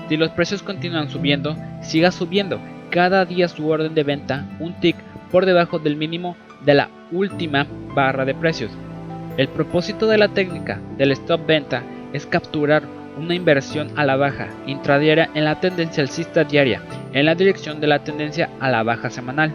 Si 0.08 0.18
los 0.18 0.30
precios 0.32 0.62
continúan 0.62 1.10
subiendo, 1.10 1.56
siga 1.82 2.12
subiendo 2.12 2.60
cada 2.90 3.26
día 3.26 3.48
su 3.48 3.68
orden 3.68 3.94
de 3.94 4.04
venta 4.04 4.46
un 4.60 4.74
tick 4.80 4.96
por 5.32 5.46
debajo 5.46 5.80
del 5.80 5.96
mínimo 5.96 6.38
de 6.64 6.76
la 6.76 6.90
última 7.12 7.66
barra 7.94 8.26
de 8.26 8.34
precios. 8.36 8.72
El 9.38 9.50
propósito 9.50 10.08
de 10.08 10.18
la 10.18 10.30
técnica 10.30 10.80
del 10.98 11.12
stop 11.12 11.46
venta 11.46 11.84
es 12.14 12.26
capturar 12.26 12.84
una 13.18 13.36
inversión 13.36 13.92
a 13.96 14.06
la 14.06 14.16
baja 14.16 14.48
intradiaria 14.66 15.30
en 15.34 15.46
la 15.46 15.60
tendencia 15.60 16.04
alcista 16.04 16.44
diaria 16.44 16.82
en 17.14 17.26
la 17.26 17.36
dirección 17.36 17.80
de 17.80 17.88
la 17.88 18.04
tendencia 18.04 18.50
a 18.60 18.70
la 18.70 18.84
baja 18.84 19.10
semanal. 19.10 19.54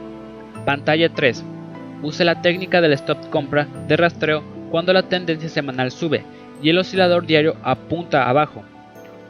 Pantalla 0.65 1.11
3. 1.11 1.45
Use 2.03 2.25
la 2.25 2.41
técnica 2.41 2.81
del 2.81 2.93
stop 2.95 3.29
compra 3.31 3.67
de 3.87 3.97
rastreo 3.97 4.43
cuando 4.71 4.93
la 4.93 5.03
tendencia 5.03 5.49
semanal 5.49 5.91
sube 5.91 6.25
y 6.63 6.71
el 6.71 6.79
oscilador 6.79 7.27
diario 7.27 7.57
apunta 7.63 8.29
abajo. 8.29 8.65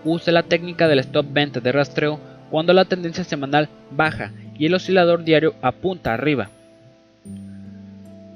Use 0.05 0.33
la 0.33 0.43
técnica 0.43 0.89
del 0.89 1.01
stop 1.01 1.27
venta 1.31 1.61
de 1.61 1.73
rastreo 1.73 2.21
cuando 2.51 2.73
la 2.73 2.85
tendencia 2.85 3.25
semanal 3.25 3.69
baja 3.91 4.33
y 4.59 4.67
el 4.67 4.75
oscilador 4.75 5.25
diario 5.25 5.55
apunta 5.63 6.13
arriba. 6.15 6.51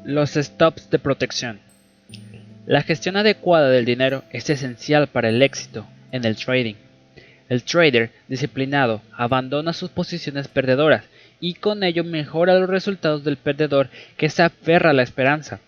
Los 0.04 0.34
stops 0.34 0.90
de 0.90 0.98
protección. 0.98 1.60
La 2.66 2.82
gestión 2.82 3.16
adecuada 3.16 3.70
del 3.70 3.84
dinero 3.84 4.22
es 4.30 4.48
esencial 4.50 5.06
para 5.08 5.28
el 5.28 5.42
éxito 5.42 5.86
en 6.12 6.24
el 6.24 6.36
trading. 6.36 6.74
El 7.48 7.62
trader 7.62 8.10
disciplinado 8.28 9.02
abandona 9.12 9.72
sus 9.72 9.90
posiciones 9.90 10.48
perdedoras 10.48 11.04
y 11.40 11.54
con 11.54 11.82
ello 11.82 12.04
mejora 12.04 12.58
los 12.58 12.70
resultados 12.70 13.24
del 13.24 13.36
perdedor 13.36 13.90
que 14.16 14.30
se 14.30 14.42
aferra 14.42 14.90
a 14.90 14.94
la 14.94 15.02
esperanza. 15.02 15.60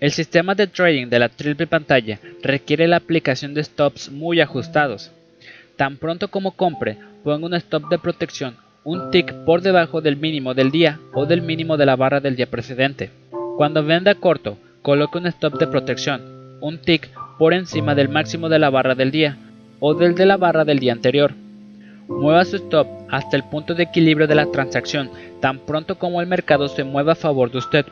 El 0.00 0.12
sistema 0.12 0.54
de 0.54 0.68
trading 0.68 1.08
de 1.08 1.18
la 1.18 1.28
triple 1.28 1.66
pantalla 1.66 2.18
requiere 2.42 2.86
la 2.86 2.96
aplicación 2.96 3.52
de 3.52 3.64
stops 3.64 4.10
muy 4.10 4.40
ajustados. 4.40 5.10
Tan 5.78 5.96
pronto 5.96 6.26
como 6.26 6.56
compre, 6.56 6.98
ponga 7.22 7.46
un 7.46 7.54
stop 7.54 7.88
de 7.88 8.00
protección 8.00 8.56
un 8.82 9.12
tick 9.12 9.32
por 9.44 9.60
debajo 9.60 10.00
del 10.00 10.16
mínimo 10.16 10.54
del 10.54 10.72
día 10.72 10.98
o 11.12 11.24
del 11.24 11.40
mínimo 11.40 11.76
de 11.76 11.86
la 11.86 11.94
barra 11.94 12.18
del 12.18 12.34
día 12.34 12.50
precedente. 12.50 13.10
Cuando 13.56 13.84
venda 13.84 14.16
corto, 14.16 14.58
coloque 14.82 15.18
un 15.18 15.26
stop 15.26 15.58
de 15.58 15.68
protección 15.68 16.20
un 16.60 16.78
tick 16.78 17.08
por 17.38 17.54
encima 17.54 17.94
del 17.94 18.08
máximo 18.08 18.48
de 18.48 18.58
la 18.58 18.70
barra 18.70 18.96
del 18.96 19.12
día 19.12 19.36
o 19.78 19.94
del 19.94 20.16
de 20.16 20.26
la 20.26 20.36
barra 20.36 20.64
del 20.64 20.80
día 20.80 20.92
anterior. 20.92 21.32
Mueva 22.08 22.44
su 22.44 22.56
stop 22.56 22.88
hasta 23.08 23.36
el 23.36 23.44
punto 23.44 23.74
de 23.74 23.84
equilibrio 23.84 24.26
de 24.26 24.34
la 24.34 24.50
transacción 24.50 25.10
tan 25.40 25.60
pronto 25.60 25.96
como 25.96 26.20
el 26.20 26.26
mercado 26.26 26.66
se 26.66 26.82
mueva 26.82 27.12
a 27.12 27.14
favor 27.14 27.52
de 27.52 27.58
usted. 27.58 27.86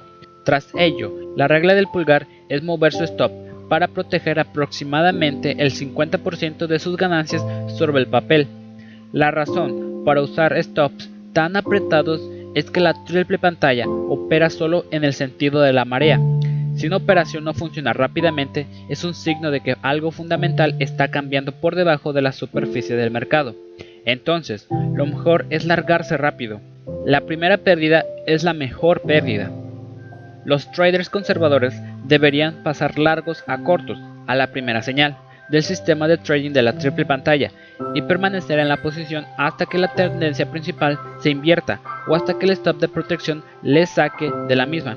Tras 0.44 0.72
ello, 0.74 1.12
la 1.36 1.46
regla 1.46 1.74
del 1.74 1.86
pulgar 1.86 2.26
es 2.48 2.64
mover 2.64 2.92
su 2.92 3.04
stop 3.04 3.45
para 3.68 3.88
proteger 3.88 4.38
aproximadamente 4.38 5.56
el 5.58 5.72
50% 5.72 6.66
de 6.66 6.78
sus 6.78 6.96
ganancias 6.96 7.44
sobre 7.76 7.98
el 8.00 8.06
papel. 8.06 8.46
La 9.12 9.30
razón 9.30 10.02
para 10.04 10.22
usar 10.22 10.60
stops 10.62 11.10
tan 11.32 11.56
apretados 11.56 12.20
es 12.54 12.70
que 12.70 12.80
la 12.80 12.94
triple 13.04 13.38
pantalla 13.38 13.86
opera 13.86 14.50
solo 14.50 14.86
en 14.90 15.04
el 15.04 15.12
sentido 15.12 15.60
de 15.60 15.72
la 15.72 15.84
marea, 15.84 16.18
si 16.76 16.86
una 16.86 16.98
operación 16.98 17.42
no 17.44 17.54
funciona 17.54 17.94
rápidamente, 17.94 18.66
es 18.90 19.02
un 19.02 19.14
signo 19.14 19.50
de 19.50 19.60
que 19.60 19.76
algo 19.80 20.10
fundamental 20.10 20.76
está 20.78 21.08
cambiando 21.08 21.52
por 21.52 21.74
debajo 21.74 22.12
de 22.12 22.20
la 22.20 22.32
superficie 22.32 22.96
del 22.96 23.10
mercado. 23.10 23.54
Entonces, 24.04 24.68
lo 24.94 25.06
mejor 25.06 25.46
es 25.48 25.64
largarse 25.64 26.18
rápido. 26.18 26.60
La 27.06 27.22
primera 27.22 27.56
pérdida 27.56 28.04
es 28.26 28.44
la 28.44 28.52
mejor 28.52 29.00
pérdida. 29.00 29.50
Los 30.44 30.70
traders 30.70 31.08
conservadores 31.08 31.80
deberían 32.08 32.62
pasar 32.62 32.98
largos 32.98 33.42
a 33.46 33.58
cortos 33.58 33.98
a 34.26 34.34
la 34.34 34.48
primera 34.48 34.82
señal 34.82 35.16
del 35.48 35.62
sistema 35.62 36.08
de 36.08 36.18
trading 36.18 36.52
de 36.52 36.62
la 36.62 36.76
triple 36.76 37.04
pantalla 37.04 37.50
y 37.94 38.02
permanecer 38.02 38.58
en 38.58 38.68
la 38.68 38.78
posición 38.78 39.24
hasta 39.38 39.66
que 39.66 39.78
la 39.78 39.92
tendencia 39.94 40.50
principal 40.50 40.98
se 41.20 41.30
invierta 41.30 41.80
o 42.08 42.14
hasta 42.16 42.38
que 42.38 42.46
el 42.46 42.52
stop 42.52 42.78
de 42.80 42.88
protección 42.88 43.44
le 43.62 43.86
saque 43.86 44.32
de 44.48 44.56
la 44.56 44.66
misma. 44.66 44.96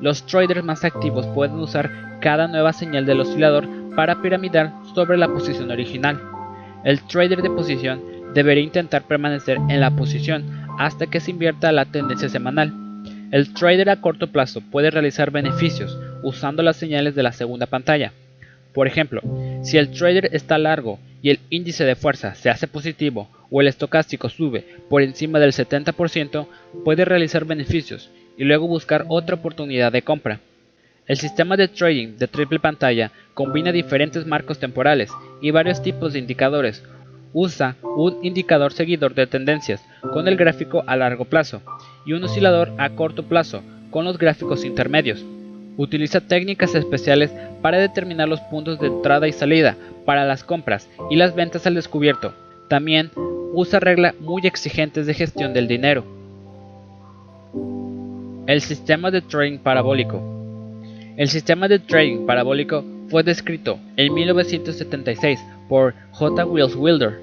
Los 0.00 0.24
traders 0.26 0.64
más 0.64 0.84
activos 0.84 1.26
pueden 1.28 1.56
usar 1.56 1.90
cada 2.20 2.46
nueva 2.46 2.72
señal 2.72 3.06
del 3.06 3.20
oscilador 3.20 3.66
para 3.96 4.22
piramidar 4.22 4.72
sobre 4.94 5.16
la 5.18 5.28
posición 5.28 5.70
original. 5.70 6.20
El 6.84 7.02
trader 7.02 7.42
de 7.42 7.50
posición 7.50 8.00
debería 8.34 8.62
intentar 8.62 9.02
permanecer 9.02 9.58
en 9.68 9.80
la 9.80 9.90
posición 9.90 10.44
hasta 10.78 11.08
que 11.08 11.18
se 11.18 11.32
invierta 11.32 11.72
la 11.72 11.86
tendencia 11.86 12.28
semanal. 12.28 12.72
El 13.32 13.52
trader 13.52 13.90
a 13.90 14.00
corto 14.00 14.28
plazo 14.28 14.60
puede 14.60 14.90
realizar 14.90 15.30
beneficios 15.32 15.98
usando 16.22 16.62
las 16.62 16.76
señales 16.76 17.14
de 17.14 17.22
la 17.22 17.32
segunda 17.32 17.66
pantalla. 17.66 18.12
Por 18.72 18.86
ejemplo, 18.86 19.20
si 19.62 19.78
el 19.78 19.90
trader 19.90 20.30
está 20.32 20.58
largo 20.58 20.98
y 21.22 21.30
el 21.30 21.40
índice 21.50 21.84
de 21.84 21.96
fuerza 21.96 22.34
se 22.34 22.50
hace 22.50 22.68
positivo 22.68 23.28
o 23.50 23.60
el 23.60 23.68
estocástico 23.68 24.28
sube 24.28 24.64
por 24.88 25.02
encima 25.02 25.38
del 25.38 25.52
70%, 25.52 26.46
puede 26.84 27.04
realizar 27.04 27.44
beneficios 27.44 28.10
y 28.36 28.44
luego 28.44 28.68
buscar 28.68 29.04
otra 29.08 29.36
oportunidad 29.36 29.90
de 29.90 30.02
compra. 30.02 30.40
El 31.06 31.16
sistema 31.16 31.56
de 31.56 31.68
trading 31.68 32.18
de 32.18 32.28
triple 32.28 32.60
pantalla 32.60 33.10
combina 33.34 33.72
diferentes 33.72 34.26
marcos 34.26 34.58
temporales 34.58 35.10
y 35.40 35.50
varios 35.50 35.82
tipos 35.82 36.12
de 36.12 36.18
indicadores. 36.18 36.84
Usa 37.32 37.76
un 37.82 38.18
indicador 38.22 38.72
seguidor 38.72 39.14
de 39.14 39.26
tendencias 39.26 39.82
con 40.12 40.28
el 40.28 40.36
gráfico 40.36 40.84
a 40.86 40.96
largo 40.96 41.24
plazo 41.24 41.62
y 42.04 42.12
un 42.12 42.24
oscilador 42.24 42.72
a 42.78 42.90
corto 42.90 43.22
plazo 43.22 43.62
con 43.90 44.04
los 44.04 44.18
gráficos 44.18 44.64
intermedios. 44.64 45.24
Utiliza 45.78 46.20
técnicas 46.20 46.74
especiales 46.74 47.32
para 47.62 47.78
determinar 47.78 48.28
los 48.28 48.40
puntos 48.42 48.78
de 48.78 48.88
entrada 48.88 49.26
y 49.28 49.32
salida 49.32 49.76
para 50.04 50.26
las 50.26 50.44
compras 50.44 50.90
y 51.08 51.16
las 51.16 51.34
ventas 51.34 51.66
al 51.66 51.74
descubierto. 51.74 52.34
También 52.68 53.10
usa 53.54 53.80
reglas 53.80 54.14
muy 54.20 54.46
exigentes 54.46 55.06
de 55.06 55.14
gestión 55.14 55.54
del 55.54 55.66
dinero 55.66 56.18
el 58.48 58.62
sistema 58.62 59.10
de 59.10 59.20
trading 59.20 59.58
parabólico. 59.58 60.22
El 61.18 61.28
sistema 61.28 61.68
de 61.68 61.80
trading 61.80 62.24
parabólico 62.24 62.82
fue 63.10 63.22
descrito 63.22 63.78
en 63.98 64.14
1976 64.14 65.38
por 65.68 65.94
J. 66.12 66.46
Wills 66.46 66.74
Wilder. 66.74 67.20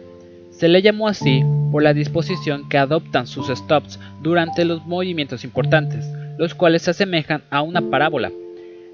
Se 0.52 0.68
le 0.68 0.84
llamó 0.84 1.08
así 1.08 1.44
por 1.72 1.82
la 1.82 1.96
disposición 1.96 2.70
que 2.70 2.78
adoptan 2.78 3.26
sus 3.26 3.48
stops 3.48 4.00
durante 4.22 4.66
los 4.66 4.86
movimientos 4.86 5.44
importantes, 5.44 6.06
los 6.38 6.54
cuales 6.54 6.84
se 6.84 6.92
asemejan 6.92 7.42
a 7.50 7.64
una 7.64 7.82
parábola. 7.82 8.32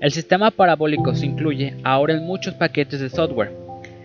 El 0.02 0.12
sistema 0.12 0.52
parabólico 0.52 1.16
se 1.16 1.26
incluye 1.26 1.78
ahora 1.84 2.14
en 2.14 2.26
muchos 2.26 2.56
paquetes 2.56 3.00
de 3.00 3.10
software. 3.10 3.54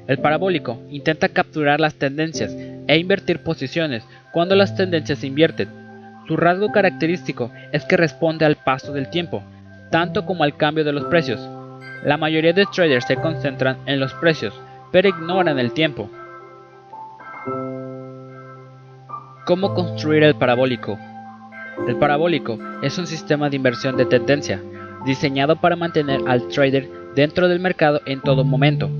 El 0.06 0.18
parabólico 0.18 0.80
intenta 0.90 1.28
capturar 1.28 1.80
las 1.80 1.94
tendencias 1.94 2.54
e 2.86 2.98
invertir 2.98 3.40
posiciones 3.40 4.04
cuando 4.32 4.54
las 4.54 4.76
tendencias 4.76 5.18
se 5.18 5.26
invierten 5.26 5.86
su 6.26 6.36
rasgo 6.36 6.72
característico 6.72 7.52
es 7.70 7.84
que 7.84 7.96
responde 7.96 8.44
al 8.44 8.56
paso 8.56 8.92
del 8.92 9.10
tiempo, 9.10 9.44
tanto 9.90 10.26
como 10.26 10.42
al 10.42 10.56
cambio 10.56 10.82
de 10.82 10.92
los 10.92 11.04
precios. 11.04 11.40
La 12.04 12.16
mayoría 12.16 12.52
de 12.52 12.66
traders 12.66 13.06
se 13.06 13.16
concentran 13.16 13.78
en 13.86 14.00
los 14.00 14.12
precios, 14.14 14.52
pero 14.90 15.08
ignoran 15.08 15.58
el 15.60 15.72
tiempo. 15.72 16.10
¿Cómo 19.44 19.72
construir 19.74 20.24
el 20.24 20.34
parabólico? 20.34 20.98
El 21.86 21.96
parabólico 21.96 22.58
es 22.82 22.98
un 22.98 23.06
sistema 23.06 23.48
de 23.48 23.56
inversión 23.56 23.96
de 23.96 24.06
tendencia, 24.06 24.60
diseñado 25.04 25.56
para 25.56 25.76
mantener 25.76 26.20
al 26.26 26.48
trader 26.48 26.88
dentro 27.14 27.48
del 27.48 27.60
mercado 27.60 28.00
en 28.06 28.20
todo 28.20 28.44
momento. 28.44 28.90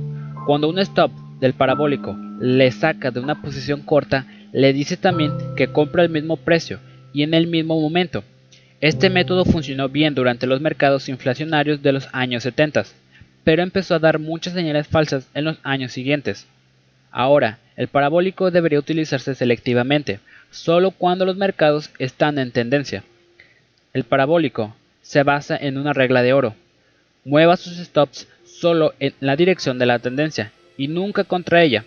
Cuando 0.46 0.68
un 0.68 0.78
stop 0.78 1.11
del 1.40 1.54
parabólico 1.54 2.16
le 2.40 2.70
saca 2.70 3.11
de 3.11 3.20
una 3.20 3.40
posición 3.42 3.82
corta, 3.82 4.26
le 4.52 4.72
dice 4.72 4.96
también 4.96 5.32
que 5.56 5.68
compra 5.68 6.02
el 6.02 6.11
mismo 6.11 6.37
precio 6.37 6.78
y 7.12 7.22
en 7.22 7.35
el 7.35 7.46
mismo 7.46 7.80
momento. 7.80 8.24
Este 8.80 9.11
método 9.11 9.44
funcionó 9.44 9.88
bien 9.88 10.14
durante 10.14 10.46
los 10.46 10.61
mercados 10.61 11.09
inflacionarios 11.09 11.82
de 11.82 11.92
los 11.92 12.09
años 12.12 12.42
70, 12.42 12.85
pero 13.42 13.62
empezó 13.62 13.94
a 13.94 13.98
dar 13.98 14.18
muchas 14.18 14.54
señales 14.54 14.87
falsas 14.87 15.28
en 15.35 15.44
los 15.44 15.59
años 15.62 15.92
siguientes. 15.92 16.46
Ahora, 17.11 17.59
el 17.76 17.88
parabólico 17.88 18.50
debería 18.50 18.78
utilizarse 18.78 19.35
selectivamente, 19.35 20.20
solo 20.50 20.90
cuando 20.90 21.24
los 21.24 21.37
mercados 21.37 21.90
están 21.98 22.38
en 22.38 22.52
tendencia. 22.52 23.02
El 23.92 24.04
parabólico 24.04 24.74
se 25.06 25.22
basa 25.22 25.56
en 25.56 25.78
una 25.78 25.92
regla 25.92 26.20
de 26.22 26.32
oro. 26.32 26.56
Mueva 27.24 27.56
sus 27.56 27.76
stops 27.76 28.26
solo 28.44 28.92
en 28.98 29.14
la 29.20 29.36
dirección 29.36 29.78
de 29.78 29.86
la 29.86 30.00
tendencia 30.00 30.50
y 30.76 30.88
nunca 30.88 31.22
contra 31.22 31.62
ella. 31.62 31.84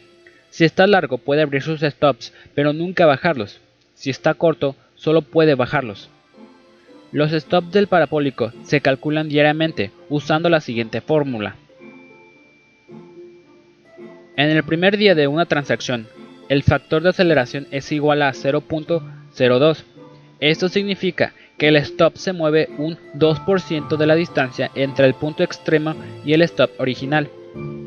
Si 0.52 0.64
está 0.64 0.88
largo 0.88 1.18
puede 1.18 1.42
abrir 1.42 1.62
sus 1.62 1.82
stops, 1.82 2.34
pero 2.56 2.72
nunca 2.72 3.06
bajarlos. 3.06 3.60
Si 3.94 4.10
está 4.10 4.36
corto, 4.36 4.78
solo 4.96 5.22
puede 5.22 5.56
bajarlos. 5.56 6.10
Los 7.12 7.32
stops 7.32 7.74
del 7.74 7.88
parabólico 7.88 8.54
se 8.64 8.80
calculan 8.80 9.28
diariamente 9.28 9.92
usando 10.08 10.48
la 10.48 10.62
siguiente 10.62 11.02
fórmula. 11.02 11.58
En 14.38 14.50
el 14.50 14.64
primer 14.64 14.96
día 14.96 15.14
de 15.14 15.28
una 15.28 15.46
transacción, 15.46 16.08
el 16.48 16.64
factor 16.64 17.04
de 17.04 17.10
aceleración 17.10 17.68
es 17.72 17.92
igual 17.92 18.22
a 18.22 18.32
0.02. 18.32 19.84
Esto 20.40 20.70
significa 20.70 21.34
que 21.60 21.68
el 21.68 21.76
stop 21.76 22.16
se 22.16 22.34
mueve 22.34 22.70
un 22.78 22.98
2% 23.16 23.98
de 23.98 24.08
la 24.08 24.16
distancia 24.16 24.72
entre 24.74 25.06
el 25.06 25.14
punto 25.14 25.44
extremo 25.44 25.94
y 26.26 26.34
el 26.34 26.42
stop 26.42 26.72
original. 26.80 27.30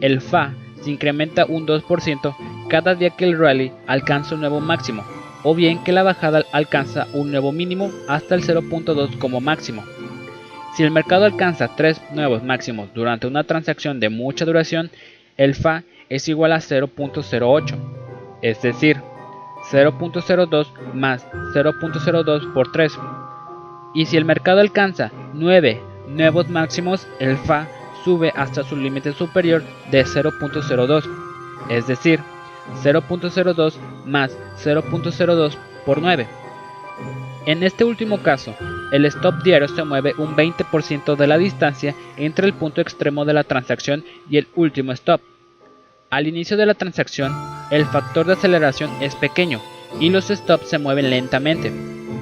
El 0.00 0.20
FA 0.20 0.54
se 0.82 0.90
incrementa 0.90 1.46
un 1.46 1.66
2% 1.66 2.36
cada 2.68 2.94
día 2.94 3.10
que 3.10 3.24
el 3.24 3.38
rally 3.38 3.72
alcanza 3.86 4.34
un 4.34 4.42
nuevo 4.42 4.60
máximo 4.60 5.04
o 5.42 5.54
bien 5.54 5.82
que 5.82 5.92
la 5.92 6.02
bajada 6.02 6.44
alcanza 6.52 7.08
un 7.14 7.30
nuevo 7.30 7.50
mínimo 7.50 7.90
hasta 8.08 8.34
el 8.34 8.42
0.2 8.42 9.18
como 9.18 9.40
máximo. 9.40 9.82
Si 10.74 10.82
el 10.82 10.90
mercado 10.90 11.24
alcanza 11.24 11.74
tres 11.76 12.00
nuevos 12.12 12.42
máximos 12.42 12.90
durante 12.94 13.26
una 13.26 13.44
transacción 13.44 14.00
de 14.00 14.08
mucha 14.08 14.44
duración, 14.44 14.90
el 15.36 15.54
FA 15.54 15.82
es 16.08 16.28
igual 16.28 16.52
a 16.52 16.58
0.08, 16.58 17.74
es 18.42 18.62
decir, 18.62 18.98
0.02 19.70 20.66
más 20.94 21.26
0.02 21.54 22.52
por 22.52 22.72
3. 22.72 22.98
Y 23.94 24.06
si 24.06 24.16
el 24.16 24.24
mercado 24.24 24.60
alcanza 24.60 25.10
9 25.34 25.80
nuevos 26.08 26.48
máximos, 26.48 27.06
el 27.18 27.36
FA 27.36 27.68
sube 28.04 28.32
hasta 28.34 28.64
su 28.64 28.76
límite 28.76 29.12
superior 29.12 29.62
de 29.90 30.04
0.02, 30.04 31.04
es 31.68 31.86
decir, 31.86 32.20
0.02 32.82 33.74
más 34.06 34.36
0.02 34.62 35.56
por 35.84 36.00
9. 36.00 36.26
En 37.46 37.62
este 37.62 37.84
último 37.84 38.22
caso, 38.22 38.54
el 38.92 39.04
stop 39.06 39.42
diario 39.42 39.68
se 39.68 39.84
mueve 39.84 40.14
un 40.16 40.36
20% 40.36 41.16
de 41.16 41.26
la 41.26 41.38
distancia 41.38 41.94
entre 42.16 42.46
el 42.46 42.52
punto 42.52 42.80
extremo 42.80 43.24
de 43.24 43.32
la 43.32 43.44
transacción 43.44 44.04
y 44.30 44.36
el 44.36 44.46
último 44.54 44.92
stop. 44.92 45.20
Al 46.10 46.26
inicio 46.26 46.56
de 46.56 46.66
la 46.66 46.74
transacción, 46.74 47.34
el 47.70 47.84
factor 47.86 48.26
de 48.26 48.34
aceleración 48.34 48.90
es 49.00 49.16
pequeño 49.16 49.60
y 49.98 50.10
los 50.10 50.28
stops 50.28 50.68
se 50.68 50.78
mueven 50.78 51.10
lentamente. 51.10 51.72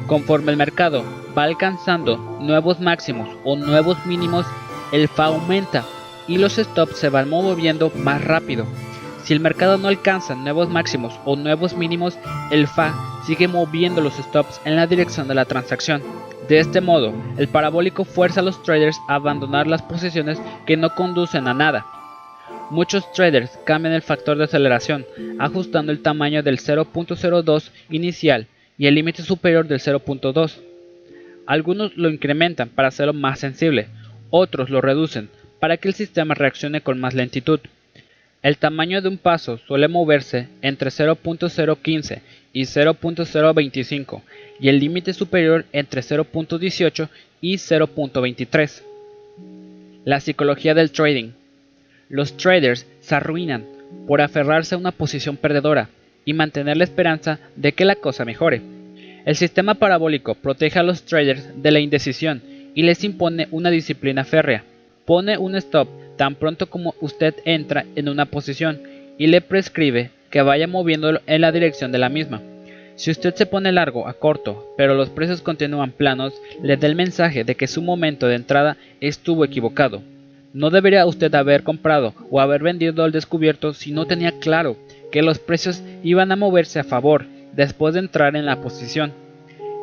Conforme 0.07 0.53
el 0.53 0.57
mercado 0.57 1.05
va 1.37 1.45
alcanzando 1.45 2.17
nuevos 2.41 2.81
máximos 2.81 3.29
o 3.45 3.57
nuevos 3.57 4.05
mínimos, 4.07 4.47
el 4.93 5.09
FA 5.09 5.27
aumenta 5.27 5.85
y 6.27 6.39
los 6.39 6.55
stops 6.55 6.97
se 6.97 7.09
van 7.09 7.29
moviendo 7.29 7.91
más 7.97 8.23
rápido. 8.25 8.67
Si 9.25 9.33
el 9.33 9.41
mercado 9.41 9.79
no 9.79 9.89
alcanza 9.89 10.35
nuevos 10.35 10.69
máximos 10.69 11.19
o 11.25 11.37
nuevos 11.37 11.77
mínimos, 11.77 12.19
el 12.51 12.67
FA 12.67 12.95
sigue 13.27 13.49
moviendo 13.49 14.01
los 14.01 14.15
stops 14.15 14.61
en 14.65 14.77
la 14.77 14.87
dirección 14.87 15.29
de 15.29 15.35
la 15.35 15.45
transacción. 15.45 16.03
De 16.49 16.59
este 16.59 16.81
modo, 16.81 17.13
el 17.37 17.49
parabólico 17.49 18.05
fuerza 18.05 18.41
a 18.41 18.43
los 18.43 18.63
traders 18.63 19.01
a 19.09 19.17
abandonar 19.17 19.67
las 19.67 19.83
posiciones 19.83 20.41
que 20.67 20.77
no 20.77 20.95
conducen 20.95 21.47
a 21.47 21.55
nada. 21.55 21.87
Muchos 22.71 23.11
traders 23.13 23.59
cambian 23.65 23.95
el 23.95 24.03
factor 24.03 24.39
de 24.39 24.45
aceleración, 24.45 25.05
ajustando 25.39 25.93
el 25.93 26.03
tamaño 26.03 26.43
del 26.43 26.59
0.02 26.59 27.71
inicial 27.91 28.47
y 28.79 28.87
el 28.87 28.95
límite 28.95 29.23
superior 29.23 29.67
del 29.67 29.81
0.2. 29.81 30.70
Algunos 31.51 31.97
lo 31.97 32.11
incrementan 32.11 32.69
para 32.69 32.87
hacerlo 32.87 33.13
más 33.13 33.41
sensible, 33.41 33.89
otros 34.31 34.71
lo 34.71 34.81
reducen 34.81 35.29
para 35.59 35.79
que 35.79 35.89
el 35.89 35.95
sistema 35.95 36.33
reaccione 36.35 36.81
con 36.81 37.01
más 37.01 37.13
lentitud. 37.13 37.59
El 38.41 38.57
tamaño 38.57 39.03
de 39.03 39.09
un 39.09 39.19
paso 39.19 39.59
suele 39.59 39.89
moverse 39.89 40.47
entre 40.63 40.91
0.015 40.91 42.21
y 42.53 42.63
0.025 42.63 44.23
y 44.61 44.69
el 44.69 44.79
límite 44.79 45.13
superior 45.13 45.65
entre 45.73 46.03
0.18 46.03 47.09
y 47.41 47.55
0.23. 47.55 48.83
La 50.05 50.21
psicología 50.21 50.75
del 50.75 50.93
trading. 50.93 51.33
Los 52.09 52.37
traders 52.37 52.87
se 53.01 53.17
arruinan 53.17 53.67
por 54.07 54.21
aferrarse 54.21 54.77
a 54.77 54.79
una 54.79 54.93
posición 54.93 55.37
perdedora 55.37 55.89
y 56.25 56.33
mantener 56.33 56.77
la 56.77 56.85
esperanza 56.85 57.41
de 57.57 57.73
que 57.73 57.85
la 57.85 57.97
cosa 57.97 58.25
mejore. 58.25 58.63
El 59.25 59.37
sistema 59.37 59.75
parabólico 59.75 60.35
protege 60.35 60.79
a 60.79 60.83
los 60.83 61.03
traders 61.03 61.63
de 61.63 61.71
la 61.71 61.81
indecisión 61.81 62.43
y 62.75 62.83
les 62.83 63.05
impone 63.05 63.49
una 63.51 63.71
disciplina 63.71 64.25
férrea. 64.25 64.65
Pone 65.05 65.37
un 65.37 65.57
stop 65.57 65.89
tan 66.17 66.37
pronto 66.37 66.69
como 66.71 66.95
usted 67.01 67.35
entra 67.45 67.85
en 67.97 68.09
una 68.09 68.27
posición 68.27 68.81
y 69.19 69.27
le 69.27 69.43
prescribe 69.43 70.11
que 70.31 70.41
vaya 70.43 70.67
moviéndolo 70.67 71.21
en 71.27 71.43
la 71.43 71.53
dirección 71.53 71.93
de 71.93 71.99
la 71.99 72.09
misma. 72.09 72.41
Si 72.95 73.11
usted 73.11 73.35
se 73.35 73.47
pone 73.47 73.73
largo 73.73 74.09
a 74.09 74.15
corto, 74.15 74.73
pero 74.77 74.95
los 74.95 75.11
precios 75.11 75.43
continúan 75.43 75.93
planos, 75.93 76.33
le 76.63 76.77
da 76.77 76.87
el 76.87 76.95
mensaje 76.95 77.45
de 77.45 77.55
que 77.55 77.67
su 77.67 77.83
momento 77.83 78.27
de 78.27 78.37
entrada 78.37 78.77
estuvo 79.01 79.45
equivocado. 79.45 80.03
No 80.53 80.71
debería 80.71 81.07
usted 81.07 81.35
haber 81.35 81.63
comprado 81.63 82.15
o 82.31 82.41
haber 82.41 82.63
vendido 82.63 83.05
al 83.05 83.13
descubierto 83.13 83.75
si 83.75 83.93
no 83.93 84.07
tenía 84.07 84.33
claro 84.39 84.77
que 85.13 85.23
los 85.23 85.39
precios 85.39 85.83
iban 86.03 86.33
a 86.33 86.37
moverse 86.37 86.79
a 86.79 86.85
favor 86.85 87.27
después 87.53 87.95
de 87.95 88.01
entrar 88.01 88.37
en 88.37 88.47
la 88.47 88.61
posición. 88.61 89.13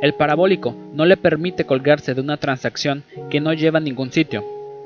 El 0.01 0.13
parabólico 0.13 0.75
no 0.93 1.05
le 1.05 1.17
permite 1.17 1.65
colgarse 1.65 2.13
de 2.13 2.21
una 2.21 2.37
transacción 2.37 3.03
que 3.29 3.39
no 3.39 3.53
lleva 3.53 3.79
a 3.79 3.81
ningún 3.81 4.11
sitio. 4.11 4.43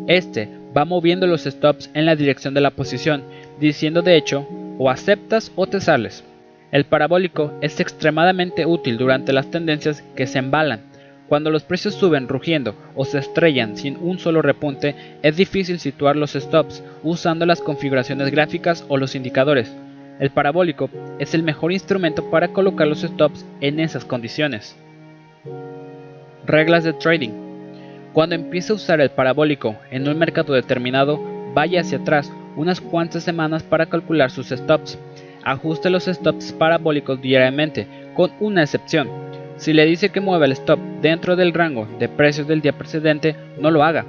Este 0.08 0.50
va 0.76 0.86
moviendo 0.86 1.28
los 1.28 1.44
stops 1.44 1.89
en 1.94 2.06
la 2.06 2.15
dirección 2.15 2.54
de 2.54 2.62
la 2.62 2.72
posición, 2.72 3.24
diciendo 3.60 4.02
de 4.02 4.15
hecho, 4.15 4.48
o 4.78 4.89
aceptas 4.89 5.52
o 5.56 5.67
te 5.67 5.82
sales. 5.82 6.24
El 6.72 6.86
parabólico 6.86 7.54
es 7.62 7.80
extremadamente 7.82 8.65
útil 8.65 8.98
durante 8.98 9.34
las 9.34 9.52
tendencias 9.52 10.04
que 10.15 10.28
se 10.28 10.39
embalan. 10.39 10.80
Cuando 11.28 11.50
los 11.50 11.63
precios 11.63 11.96
suben 11.96 12.28
rugiendo 12.28 12.76
o 12.96 13.06
se 13.06 13.20
estrellan 13.20 13.78
sin 13.78 13.98
un 13.98 14.20
solo 14.20 14.41
repunte, 14.41 14.96
es 15.22 15.36
difícil 15.36 15.80
situar 15.80 16.15
los 16.15 16.32
stops 16.32 16.84
usando 17.04 17.46
las 17.46 17.62
configuraciones 17.62 18.32
gráficas 18.32 18.86
o 18.88 18.98
los 18.98 19.15
indicadores. 19.15 19.74
El 20.22 20.30
parabólico 20.30 20.88
es 21.18 21.34
el 21.34 21.42
mejor 21.42 21.72
instrumento 21.72 22.30
para 22.30 22.50
colocar 22.50 22.86
los 22.86 23.02
stops 23.02 23.44
en 23.60 23.80
esas 23.80 24.06
condiciones. 24.06 24.78
Reglas 26.46 26.84
de 26.84 26.94
trading. 26.94 27.32
Cuando 28.14 28.36
empiece 28.36 28.72
a 28.72 28.76
usar 28.76 29.02
el 29.02 29.10
parabólico 29.10 29.76
en 29.90 30.08
un 30.08 30.20
mercado 30.20 30.54
determinado, 30.54 31.20
vaya 31.56 31.82
hacia 31.82 31.98
atrás 31.98 32.32
unas 32.56 32.80
cuantas 32.80 33.24
semanas 33.24 33.64
para 33.64 33.88
calcular 33.88 34.30
sus 34.30 34.50
stops. 34.50 35.00
Ajuste 35.44 35.90
los 35.90 36.06
stops 36.06 36.52
parabólicos 36.52 37.20
diariamente, 37.20 37.88
con 38.14 38.32
una 38.40 38.62
excepción. 38.62 39.10
Si 39.58 39.74
le 39.74 39.88
dice 39.88 40.10
que 40.10 40.22
mueva 40.22 40.46
el 40.46 40.52
stop 40.52 40.80
dentro 41.02 41.36
del 41.36 41.52
rango 41.52 41.88
de 41.98 42.10
precios 42.10 42.48
del 42.48 42.62
día 42.62 42.74
precedente, 42.74 43.36
no 43.60 43.72
lo 43.72 43.84
haga. 43.84 44.06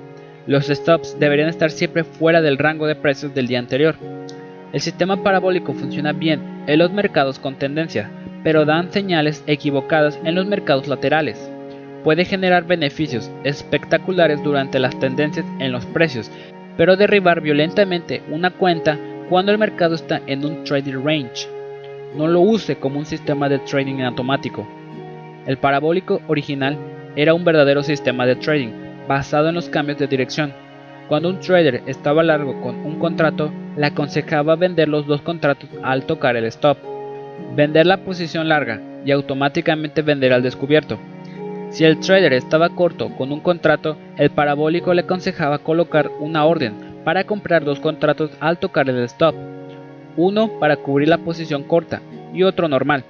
Los 0.47 0.67
stops 0.67 1.19
deberían 1.19 1.49
estar 1.49 1.71
siempre 1.71 2.05
fuera 2.05 2.43
del 2.43 2.59
rango 2.59 2.87
de 2.87 2.97
precios 2.97 3.33
del 3.33 3.47
día 3.47 3.61
anterior. 3.61 3.97
El 4.73 4.81
sistema 4.81 5.23
parabólico 5.23 5.75
funciona 5.75 6.13
bien 6.13 6.65
en 6.67 6.79
los 6.79 6.93
mercados 6.93 7.39
con 7.39 7.57
tendencia, 7.57 8.11
pero 8.43 8.65
dan 8.65 8.93
señales 8.93 9.45
equivocadas 9.47 10.19
en 10.25 10.35
los 10.35 10.47
mercados 10.47 10.89
laterales 10.89 11.51
puede 12.03 12.25
generar 12.25 12.65
beneficios 12.65 13.31
espectaculares 13.45 14.43
durante 14.43 14.79
las 14.79 14.99
tendencias 14.99 15.47
en 15.59 15.73
los 15.73 15.87
precios, 15.87 16.31
pero 16.77 16.97
derribar 16.97 17.41
violentamente 17.41 18.23
una 18.31 18.51
cuenta 18.51 18.99
cuando 19.29 19.53
el 19.53 19.59
mercado 19.59 19.95
está 19.95 20.21
en 20.27 20.45
un 20.45 20.65
trading 20.65 21.03
range. 21.05 21.49
No 22.17 22.27
lo 22.27 22.41
use 22.41 22.77
como 22.77 22.99
un 22.99 23.07
sistema 23.07 23.49
de 23.49 23.59
trading 23.61 24.01
automático. 24.03 24.67
El 25.47 25.57
parabólico 25.57 26.21
original 26.29 26.77
era 27.17 27.35
un 27.35 27.45
verdadero 27.45 27.83
sistema 27.83 28.27
de 28.27 28.37
trading 28.37 28.73
basado 29.09 29.49
en 29.49 29.55
los 29.55 29.69
cambios 29.69 29.99
de 29.99 30.07
dirección. 30.07 30.53
Cuando 31.09 31.29
un 31.29 31.41
trader 31.41 31.83
estaba 31.87 32.23
largo 32.23 32.61
con 32.61 32.77
un 32.87 32.99
contrato, 32.99 33.53
le 33.77 33.87
aconsejaba 33.87 34.57
vender 34.57 34.89
los 34.89 35.07
dos 35.07 35.23
contratos 35.23 35.69
al 35.83 36.05
tocar 36.05 36.37
el 36.37 36.45
stop, 36.47 36.79
vender 37.55 37.87
la 37.87 37.99
posición 37.99 38.49
larga 38.49 38.81
y 39.05 39.11
automáticamente 39.11 40.03
vender 40.03 40.33
al 40.33 40.43
descubierto. 40.43 40.99
Si 41.71 41.85
el 41.85 42.01
trader 42.01 42.35
estaba 42.35 42.69
corto 42.69 43.11
con 43.17 43.33
un 43.33 43.41
contrato, 43.41 43.97
el 44.19 44.31
parabólico 44.31 44.93
le 44.93 45.03
aconsejaba 45.03 45.59
colocar 45.59 46.11
una 46.21 46.45
orden 46.45 46.75
para 47.05 47.25
comprar 47.25 47.65
dos 47.65 47.81
contratos 47.81 48.31
al 48.41 48.59
tocar 48.59 48.89
el 48.89 49.03
stop, 49.05 49.35
uno 50.17 50.59
para 50.61 50.77
cubrir 50.77 51.09
la 51.09 51.19
posición 51.19 51.65
corta 51.65 52.03
y 52.35 52.43
otro 52.43 52.69
normal. 52.69 53.05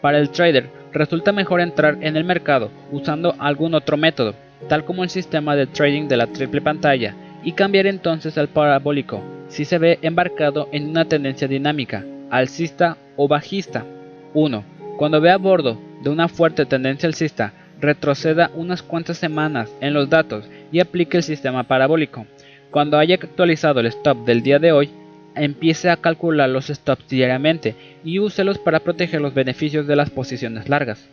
Para 0.00 0.18
el 0.18 0.30
trader 0.30 0.70
resulta 0.92 1.32
mejor 1.32 1.60
entrar 1.60 1.98
en 2.00 2.16
el 2.16 2.24
mercado 2.24 2.70
usando 2.92 3.34
algún 3.38 3.74
otro 3.74 3.96
método, 3.96 4.34
tal 4.68 4.84
como 4.84 5.02
el 5.02 5.10
sistema 5.10 5.56
de 5.56 5.66
trading 5.66 6.08
de 6.08 6.16
la 6.16 6.28
triple 6.28 6.60
pantalla, 6.60 7.14
y 7.48 7.52
cambiar 7.52 7.86
entonces 7.86 8.36
al 8.36 8.48
parabólico 8.48 9.22
si 9.48 9.64
se 9.64 9.78
ve 9.78 9.98
embarcado 10.02 10.68
en 10.70 10.86
una 10.90 11.06
tendencia 11.06 11.48
dinámica, 11.48 12.04
alcista 12.28 12.98
o 13.16 13.26
bajista. 13.26 13.86
1. 14.34 14.64
Cuando 14.98 15.18
ve 15.18 15.30
a 15.30 15.38
bordo 15.38 15.78
de 16.02 16.10
una 16.10 16.28
fuerte 16.28 16.66
tendencia 16.66 17.06
alcista, 17.06 17.54
retroceda 17.80 18.50
unas 18.54 18.82
cuantas 18.82 19.16
semanas 19.16 19.70
en 19.80 19.94
los 19.94 20.10
datos 20.10 20.44
y 20.70 20.80
aplique 20.80 21.16
el 21.16 21.22
sistema 21.22 21.62
parabólico. 21.62 22.26
Cuando 22.70 22.98
haya 22.98 23.14
actualizado 23.14 23.80
el 23.80 23.86
stop 23.86 24.26
del 24.26 24.42
día 24.42 24.58
de 24.58 24.72
hoy, 24.72 24.90
empiece 25.34 25.88
a 25.88 25.96
calcular 25.96 26.50
los 26.50 26.66
stops 26.66 27.08
diariamente 27.08 27.74
y 28.04 28.18
úselos 28.18 28.58
para 28.58 28.80
proteger 28.80 29.22
los 29.22 29.32
beneficios 29.32 29.86
de 29.86 29.96
las 29.96 30.10
posiciones 30.10 30.68
largas. 30.68 31.08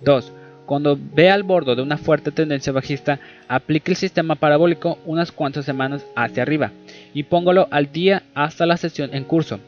2. 0.00 0.32
Cuando 0.70 0.96
vea 0.96 1.34
al 1.34 1.42
borde 1.42 1.74
de 1.74 1.82
una 1.82 1.98
fuerte 1.98 2.30
tendencia 2.30 2.72
bajista, 2.72 3.18
aplique 3.48 3.90
el 3.90 3.96
sistema 3.96 4.36
parabólico 4.36 5.00
unas 5.04 5.32
cuantas 5.32 5.64
semanas 5.64 6.06
hacia 6.14 6.44
arriba 6.44 6.70
y 7.12 7.24
póngalo 7.24 7.66
al 7.72 7.90
día 7.90 8.22
hasta 8.34 8.66
la 8.66 8.76
sesión 8.76 9.12
en 9.12 9.24
curso. 9.24 9.58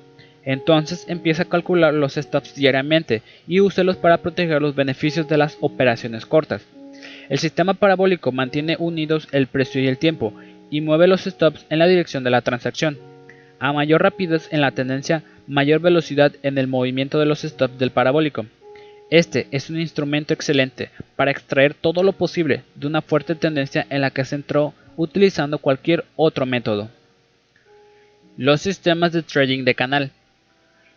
Entonces 0.44 1.04
empieza 1.08 1.42
a 1.42 1.48
calcular 1.48 1.92
los 1.92 2.14
stops 2.14 2.54
diariamente 2.54 3.22
y 3.48 3.58
úselos 3.58 3.96
para 3.96 4.18
proteger 4.18 4.62
los 4.62 4.76
beneficios 4.76 5.26
de 5.26 5.38
las 5.38 5.58
operaciones 5.60 6.24
cortas. 6.24 6.64
El 7.28 7.40
sistema 7.40 7.74
parabólico 7.74 8.30
mantiene 8.30 8.76
unidos 8.78 9.26
el 9.32 9.48
precio 9.48 9.82
y 9.82 9.88
el 9.88 9.98
tiempo 9.98 10.32
y 10.70 10.82
mueve 10.82 11.08
los 11.08 11.22
stops 11.22 11.66
en 11.68 11.80
la 11.80 11.88
dirección 11.88 12.22
de 12.22 12.30
la 12.30 12.42
transacción. 12.42 12.96
A 13.58 13.72
mayor 13.72 14.02
rapidez 14.02 14.46
en 14.52 14.60
la 14.60 14.70
tendencia, 14.70 15.24
mayor 15.48 15.80
velocidad 15.80 16.30
en 16.44 16.58
el 16.58 16.68
movimiento 16.68 17.18
de 17.18 17.26
los 17.26 17.40
stops 17.40 17.76
del 17.76 17.90
parabólico. 17.90 18.46
Este 19.12 19.46
es 19.50 19.68
un 19.68 19.78
instrumento 19.78 20.32
excelente 20.32 20.88
para 21.16 21.30
extraer 21.30 21.74
todo 21.74 22.02
lo 22.02 22.14
posible 22.14 22.62
de 22.74 22.86
una 22.86 23.02
fuerte 23.02 23.34
tendencia 23.34 23.86
en 23.90 24.00
la 24.00 24.10
que 24.10 24.24
se 24.24 24.36
entró 24.36 24.72
utilizando 24.96 25.58
cualquier 25.58 26.06
otro 26.16 26.46
método. 26.46 26.88
Los 28.38 28.62
sistemas 28.62 29.12
de 29.12 29.22
trading 29.22 29.64
de 29.64 29.74
canal. 29.74 30.12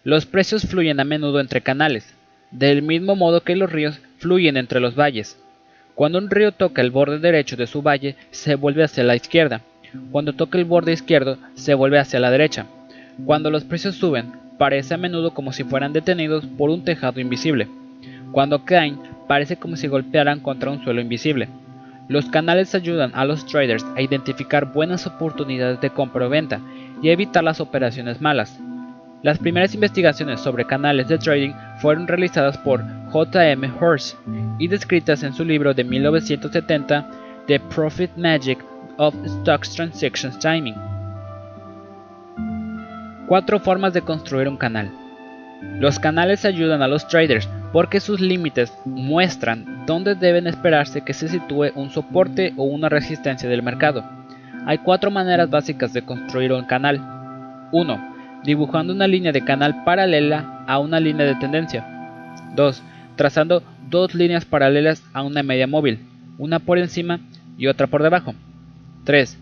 Los 0.06 0.25
precios 0.25 0.63
fluyen 0.63 1.01
a 1.01 1.04
menudo 1.04 1.41
entre 1.41 1.60
canales, 1.60 2.15
del 2.51 2.84
mismo 2.84 3.17
modo 3.17 3.41
que 3.41 3.58
los 3.58 3.69
ríos 3.69 3.99
fluyen 4.19 4.56
entre 4.56 4.80
los 4.80 4.95
valles. 4.95 5.38
Cuando 5.93 6.17
un 6.17 6.30
río 6.30 6.54
toca 6.54 6.82
el 6.82 6.91
borde 6.91 7.19
derecho 7.19 7.58
de 7.58 7.67
su 7.67 7.82
valle, 7.82 8.15
se 8.32 8.56
vuelve 8.56 8.86
hacia 8.86 9.04
la 9.04 9.17
izquierda. 9.17 9.60
Cuando 10.13 10.32
toca 10.32 10.58
el 10.58 10.63
borde 10.63 10.93
izquierdo, 10.93 11.38
se 11.56 11.73
vuelve 11.73 11.99
hacia 11.99 12.21
la 12.21 12.32
derecha. 12.32 12.65
Cuando 13.25 13.51
los 13.51 13.65
precios 13.65 13.95
suben, 13.95 14.32
parece 14.58 14.93
a 14.93 14.97
menudo 14.97 15.34
como 15.34 15.51
si 15.51 15.65
fueran 15.65 15.91
detenidos 15.91 16.45
por 16.45 16.69
un 16.69 16.86
tejado 16.86 17.19
invisible. 17.19 17.67
Cuando 18.32 18.66
caen, 18.66 19.00
parece 19.28 19.58
como 19.58 19.76
si 19.76 19.88
golpearan 19.88 20.40
contra 20.40 20.72
un 20.72 20.84
suelo 20.84 21.02
invisible. 21.02 21.48
Los 22.08 22.26
canales 22.26 22.76
ayudan 22.76 23.12
a 23.16 23.26
los 23.26 23.46
traders 23.46 23.86
a 23.96 24.02
identificar 24.02 24.72
buenas 24.72 25.08
oportunidades 25.08 25.82
de 25.82 25.90
compra 25.90 26.28
o 26.28 26.30
venta 26.30 26.62
y 27.02 27.10
evitar 27.10 27.44
las 27.44 27.60
operaciones 27.60 28.22
malas. 28.22 28.60
Las 29.24 29.40
primeras 29.40 29.74
investigaciones 29.74 30.40
sobre 30.40 30.66
canales 30.66 31.08
de 31.08 31.18
trading 31.18 31.54
fueron 31.82 32.08
realizadas 32.08 32.58
por 32.60 32.84
J.M. 33.10 33.72
Horse 33.80 34.16
y 34.60 34.68
descritas 34.68 35.24
en 35.24 35.34
su 35.34 35.44
libro 35.44 35.74
de 35.74 35.84
1970 35.84 37.10
The 37.48 37.60
Profit 37.60 38.12
Magic 38.18 38.64
of 38.98 39.16
Stocks 39.26 39.74
Transactions 39.74 40.38
Timing. 40.38 40.76
Cuatro 43.28 43.60
formas 43.60 43.94
de 43.94 44.02
construir 44.02 44.48
un 44.48 44.58
canal. 44.58 44.92
Los 45.80 45.98
canales 45.98 46.46
ayudan 46.46 46.84
a 46.84 46.88
los 46.88 47.08
traders 47.08 47.50
porque 47.76 48.00
sus 48.00 48.22
límites 48.22 48.72
muestran 48.86 49.86
dónde 49.86 50.16
deben 50.16 50.48
esperarse 50.48 51.02
que 51.02 51.14
se 51.14 51.28
sitúe 51.28 51.74
un 51.76 51.90
soporte 51.90 52.54
o 52.56 52.64
una 52.64 52.88
resistencia 52.88 53.50
del 53.50 53.64
mercado. 53.64 54.02
Hay 54.66 54.78
cuatro 54.78 55.12
maneras 55.12 55.50
básicas 55.50 55.92
de 55.92 56.02
construir 56.02 56.54
un 56.54 56.64
canal. 56.64 57.02
1 57.74 58.16
dibujando 58.46 58.94
una 58.94 59.08
línea 59.08 59.34
de 59.34 59.44
canal 59.44 59.84
paralela 59.84 60.64
a 60.68 60.80
una 60.80 61.02
línea 61.02 61.26
de 61.26 61.36
tendencia. 61.36 61.86
2. 62.56 62.82
Trazando 63.18 63.62
dos 63.90 64.16
líneas 64.16 64.46
paralelas 64.46 65.04
a 65.12 65.24
una 65.24 65.44
media 65.44 65.68
móvil, 65.68 66.00
una 66.38 66.60
por 66.60 66.78
encima 66.78 67.20
y 67.58 67.68
otra 67.68 67.88
por 67.88 68.04
debajo. 68.04 68.36
3. 69.04 69.38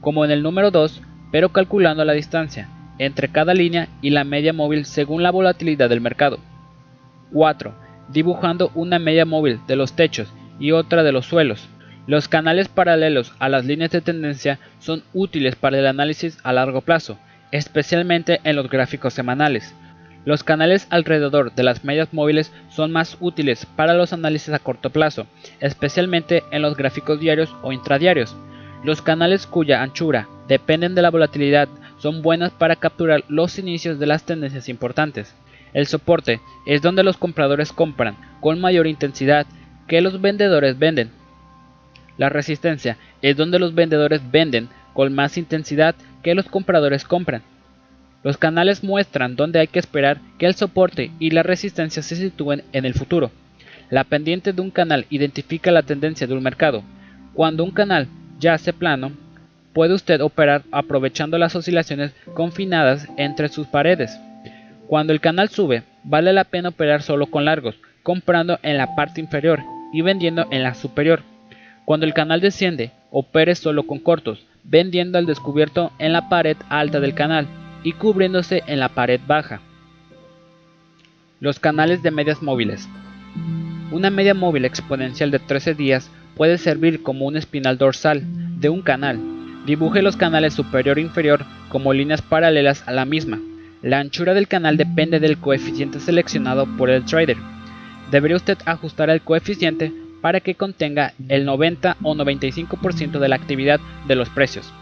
Como 0.00 0.24
en 0.24 0.30
el 0.30 0.42
número 0.42 0.70
2, 0.70 1.02
pero 1.30 1.50
calculando 1.50 2.02
la 2.06 2.14
distancia 2.14 2.66
entre 2.98 3.28
cada 3.28 3.52
línea 3.52 3.88
y 4.00 4.08
la 4.08 4.24
media 4.24 4.54
móvil 4.54 4.86
según 4.86 5.22
la 5.22 5.30
volatilidad 5.30 5.90
del 5.90 6.00
mercado. 6.00 6.38
4. 7.34 7.74
Dibujando 8.10 8.70
una 8.76 9.00
media 9.00 9.26
móvil 9.26 9.58
de 9.66 9.74
los 9.74 9.94
techos 9.94 10.32
y 10.60 10.70
otra 10.70 11.02
de 11.02 11.10
los 11.10 11.26
suelos. 11.26 11.68
Los 12.06 12.28
canales 12.28 12.68
paralelos 12.68 13.32
a 13.40 13.48
las 13.48 13.64
líneas 13.64 13.90
de 13.90 14.00
tendencia 14.00 14.60
son 14.78 15.02
útiles 15.12 15.56
para 15.56 15.78
el 15.78 15.86
análisis 15.86 16.38
a 16.44 16.52
largo 16.52 16.80
plazo, 16.80 17.18
especialmente 17.50 18.40
en 18.44 18.54
los 18.54 18.70
gráficos 18.70 19.14
semanales. 19.14 19.74
Los 20.24 20.44
canales 20.44 20.86
alrededor 20.90 21.52
de 21.54 21.64
las 21.64 21.84
medias 21.84 22.12
móviles 22.12 22.52
son 22.70 22.92
más 22.92 23.16
útiles 23.18 23.66
para 23.74 23.94
los 23.94 24.12
análisis 24.12 24.54
a 24.54 24.60
corto 24.60 24.90
plazo, 24.90 25.26
especialmente 25.58 26.44
en 26.52 26.62
los 26.62 26.76
gráficos 26.76 27.18
diarios 27.18 27.52
o 27.62 27.72
intradiarios. 27.72 28.36
Los 28.84 29.02
canales 29.02 29.48
cuya 29.48 29.82
anchura 29.82 30.28
dependen 30.46 30.94
de 30.94 31.02
la 31.02 31.10
volatilidad 31.10 31.68
son 31.98 32.22
buenas 32.22 32.52
para 32.52 32.76
capturar 32.76 33.24
los 33.26 33.58
inicios 33.58 33.98
de 33.98 34.06
las 34.06 34.24
tendencias 34.24 34.68
importantes. 34.68 35.34
El 35.74 35.86
soporte 35.86 36.40
es 36.66 36.80
donde 36.80 37.02
los 37.02 37.16
compradores 37.18 37.72
compran 37.72 38.16
con 38.40 38.60
mayor 38.60 38.86
intensidad 38.86 39.46
que 39.86 40.00
los 40.00 40.20
vendedores 40.20 40.78
venden. 40.78 41.10
La 42.16 42.28
resistencia 42.28 42.96
es 43.20 43.36
donde 43.36 43.58
los 43.58 43.74
vendedores 43.74 44.22
venden 44.30 44.68
con 44.94 45.12
más 45.12 45.36
intensidad 45.36 45.96
que 46.22 46.34
los 46.34 46.46
compradores 46.46 47.04
compran. 47.04 47.42
Los 48.22 48.38
canales 48.38 48.82
muestran 48.82 49.36
dónde 49.36 49.58
hay 49.58 49.66
que 49.66 49.80
esperar 49.80 50.20
que 50.38 50.46
el 50.46 50.54
soporte 50.54 51.10
y 51.18 51.30
la 51.30 51.42
resistencia 51.42 52.02
se 52.02 52.16
sitúen 52.16 52.62
en 52.72 52.86
el 52.86 52.94
futuro. 52.94 53.30
La 53.90 54.04
pendiente 54.04 54.52
de 54.52 54.62
un 54.62 54.70
canal 54.70 55.06
identifica 55.10 55.70
la 55.70 55.82
tendencia 55.82 56.26
de 56.26 56.34
un 56.34 56.42
mercado. 56.42 56.82
Cuando 57.34 57.64
un 57.64 57.72
canal 57.72 58.06
yace 58.38 58.72
plano, 58.72 59.12
puede 59.74 59.92
usted 59.92 60.20
operar 60.22 60.62
aprovechando 60.70 61.36
las 61.36 61.54
oscilaciones 61.54 62.12
confinadas 62.32 63.08
entre 63.18 63.48
sus 63.48 63.66
paredes. 63.66 64.18
Cuando 64.86 65.12
el 65.12 65.20
canal 65.20 65.48
sube, 65.48 65.82
vale 66.04 66.32
la 66.32 66.44
pena 66.44 66.68
operar 66.68 67.02
solo 67.02 67.26
con 67.26 67.46
largos, 67.46 67.76
comprando 68.02 68.58
en 68.62 68.76
la 68.76 68.94
parte 68.94 69.20
inferior 69.20 69.60
y 69.92 70.02
vendiendo 70.02 70.46
en 70.50 70.62
la 70.62 70.74
superior. 70.74 71.22
Cuando 71.84 72.04
el 72.06 72.12
canal 72.12 72.40
desciende, 72.40 72.92
opere 73.10 73.54
solo 73.54 73.86
con 73.86 73.98
cortos, 73.98 74.46
vendiendo 74.62 75.18
al 75.18 75.26
descubierto 75.26 75.92
en 75.98 76.12
la 76.12 76.28
pared 76.28 76.56
alta 76.68 77.00
del 77.00 77.14
canal 77.14 77.46
y 77.82 77.92
cubriéndose 77.92 78.62
en 78.66 78.78
la 78.78 78.90
pared 78.90 79.20
baja. 79.26 79.60
Los 81.40 81.58
canales 81.58 82.02
de 82.02 82.10
medias 82.10 82.42
móviles. 82.42 82.88
Una 83.90 84.10
media 84.10 84.34
móvil 84.34 84.64
exponencial 84.64 85.30
de 85.30 85.38
13 85.38 85.74
días 85.74 86.10
puede 86.36 86.58
servir 86.58 87.02
como 87.02 87.26
un 87.26 87.36
espinal 87.36 87.78
dorsal 87.78 88.22
de 88.60 88.68
un 88.68 88.82
canal. 88.82 89.18
Dibuje 89.66 90.02
los 90.02 90.16
canales 90.16 90.52
superior 90.54 90.98
e 90.98 91.02
inferior 91.02 91.44
como 91.68 91.92
líneas 91.92 92.22
paralelas 92.22 92.86
a 92.86 92.92
la 92.92 93.04
misma. 93.04 93.38
La 93.84 93.98
anchura 93.98 94.32
del 94.32 94.48
canal 94.48 94.78
depende 94.78 95.20
del 95.20 95.36
coeficiente 95.36 96.00
seleccionado 96.00 96.66
por 96.78 96.88
el 96.88 97.04
trader. 97.04 97.36
Debería 98.10 98.38
usted 98.38 98.56
ajustar 98.64 99.10
el 99.10 99.20
coeficiente 99.20 99.92
para 100.22 100.40
que 100.40 100.54
contenga 100.54 101.12
el 101.28 101.44
90 101.44 101.98
o 102.02 102.14
95% 102.14 103.18
de 103.18 103.28
la 103.28 103.36
actividad 103.36 103.80
de 104.08 104.14
los 104.14 104.30
precios. 104.30 104.72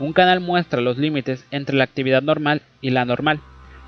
Un 0.00 0.12
canal 0.12 0.40
muestra 0.40 0.80
los 0.80 0.98
límites 0.98 1.46
entre 1.52 1.76
la 1.76 1.84
actividad 1.84 2.20
normal 2.20 2.62
y 2.80 2.90
la 2.90 3.04
normal. 3.04 3.38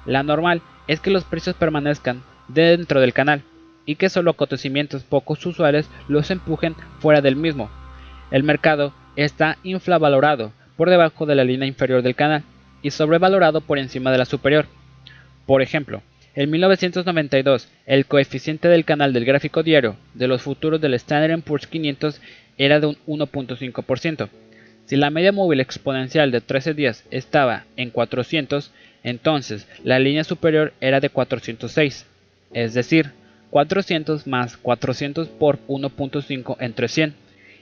La 0.07 0.23
normal 0.23 0.63
es 0.87 1.01
que 1.01 1.11
los 1.11 1.25
precios 1.25 1.57
permanezcan 1.57 2.23
dentro 2.47 3.01
del 3.01 3.13
canal 3.13 3.43
y 3.87 3.97
que 3.97 4.09
solo 4.09 4.31
acontecimientos 4.31 5.03
poco 5.03 5.33
usuales 5.33 5.91
los 6.07 6.31
empujen 6.31 6.77
fuera 7.01 7.21
del 7.21 7.35
mismo. 7.35 7.71
El 8.31 8.45
mercado 8.45 8.93
está 9.17 9.59
infravalorado 9.65 10.53
por 10.77 10.91
debajo 10.91 11.27
de 11.27 11.35
la 11.35 11.43
línea 11.43 11.67
inferior 11.67 12.03
del 12.03 12.15
canal 12.15 12.45
y 12.83 12.91
sobrevalorado 12.91 13.61
por 13.61 13.79
encima 13.79 14.11
de 14.13 14.19
la 14.19 14.25
superior. 14.25 14.67
Por 15.47 15.63
ejemplo, 15.63 16.03
en 16.35 16.51
1992, 16.51 17.69
el 17.87 18.07
coeficiente 18.07 18.69
del 18.69 18.85
canal 18.85 19.13
del 19.13 19.25
gráfico 19.25 19.63
diario 19.63 19.97
de 20.15 20.29
los 20.29 20.43
futuros 20.43 20.81
del 20.81 20.95
Standard 20.95 21.43
Poor's 21.43 21.67
500 21.67 22.21
era 22.57 22.79
de 22.79 22.87
un 22.87 22.97
1.5%. 23.07 24.29
Si 24.87 24.97
la 24.97 25.11
media 25.11 25.33
móvil 25.33 25.61
exponencial 25.61 26.31
de 26.31 26.41
13 26.41 26.75
días 26.75 27.05
estaba 27.11 27.65
en 27.77 27.91
400, 27.91 28.71
entonces 29.03 29.69
la 29.83 29.99
línea 29.99 30.25
superior 30.25 30.73
era 30.81 31.01
de 31.01 31.11
406, 31.11 32.07
es 32.53 32.75
decir, 32.75 33.13
400 33.51 34.27
más 34.27 34.57
400 34.57 35.29
por 35.29 35.59
1.5 35.67 36.57
entre 36.61 36.89
100, 36.89 37.15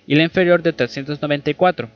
y 0.06 0.14
la 0.14 0.24
inferior 0.24 0.62
de 0.62 0.72
394. 0.72 1.88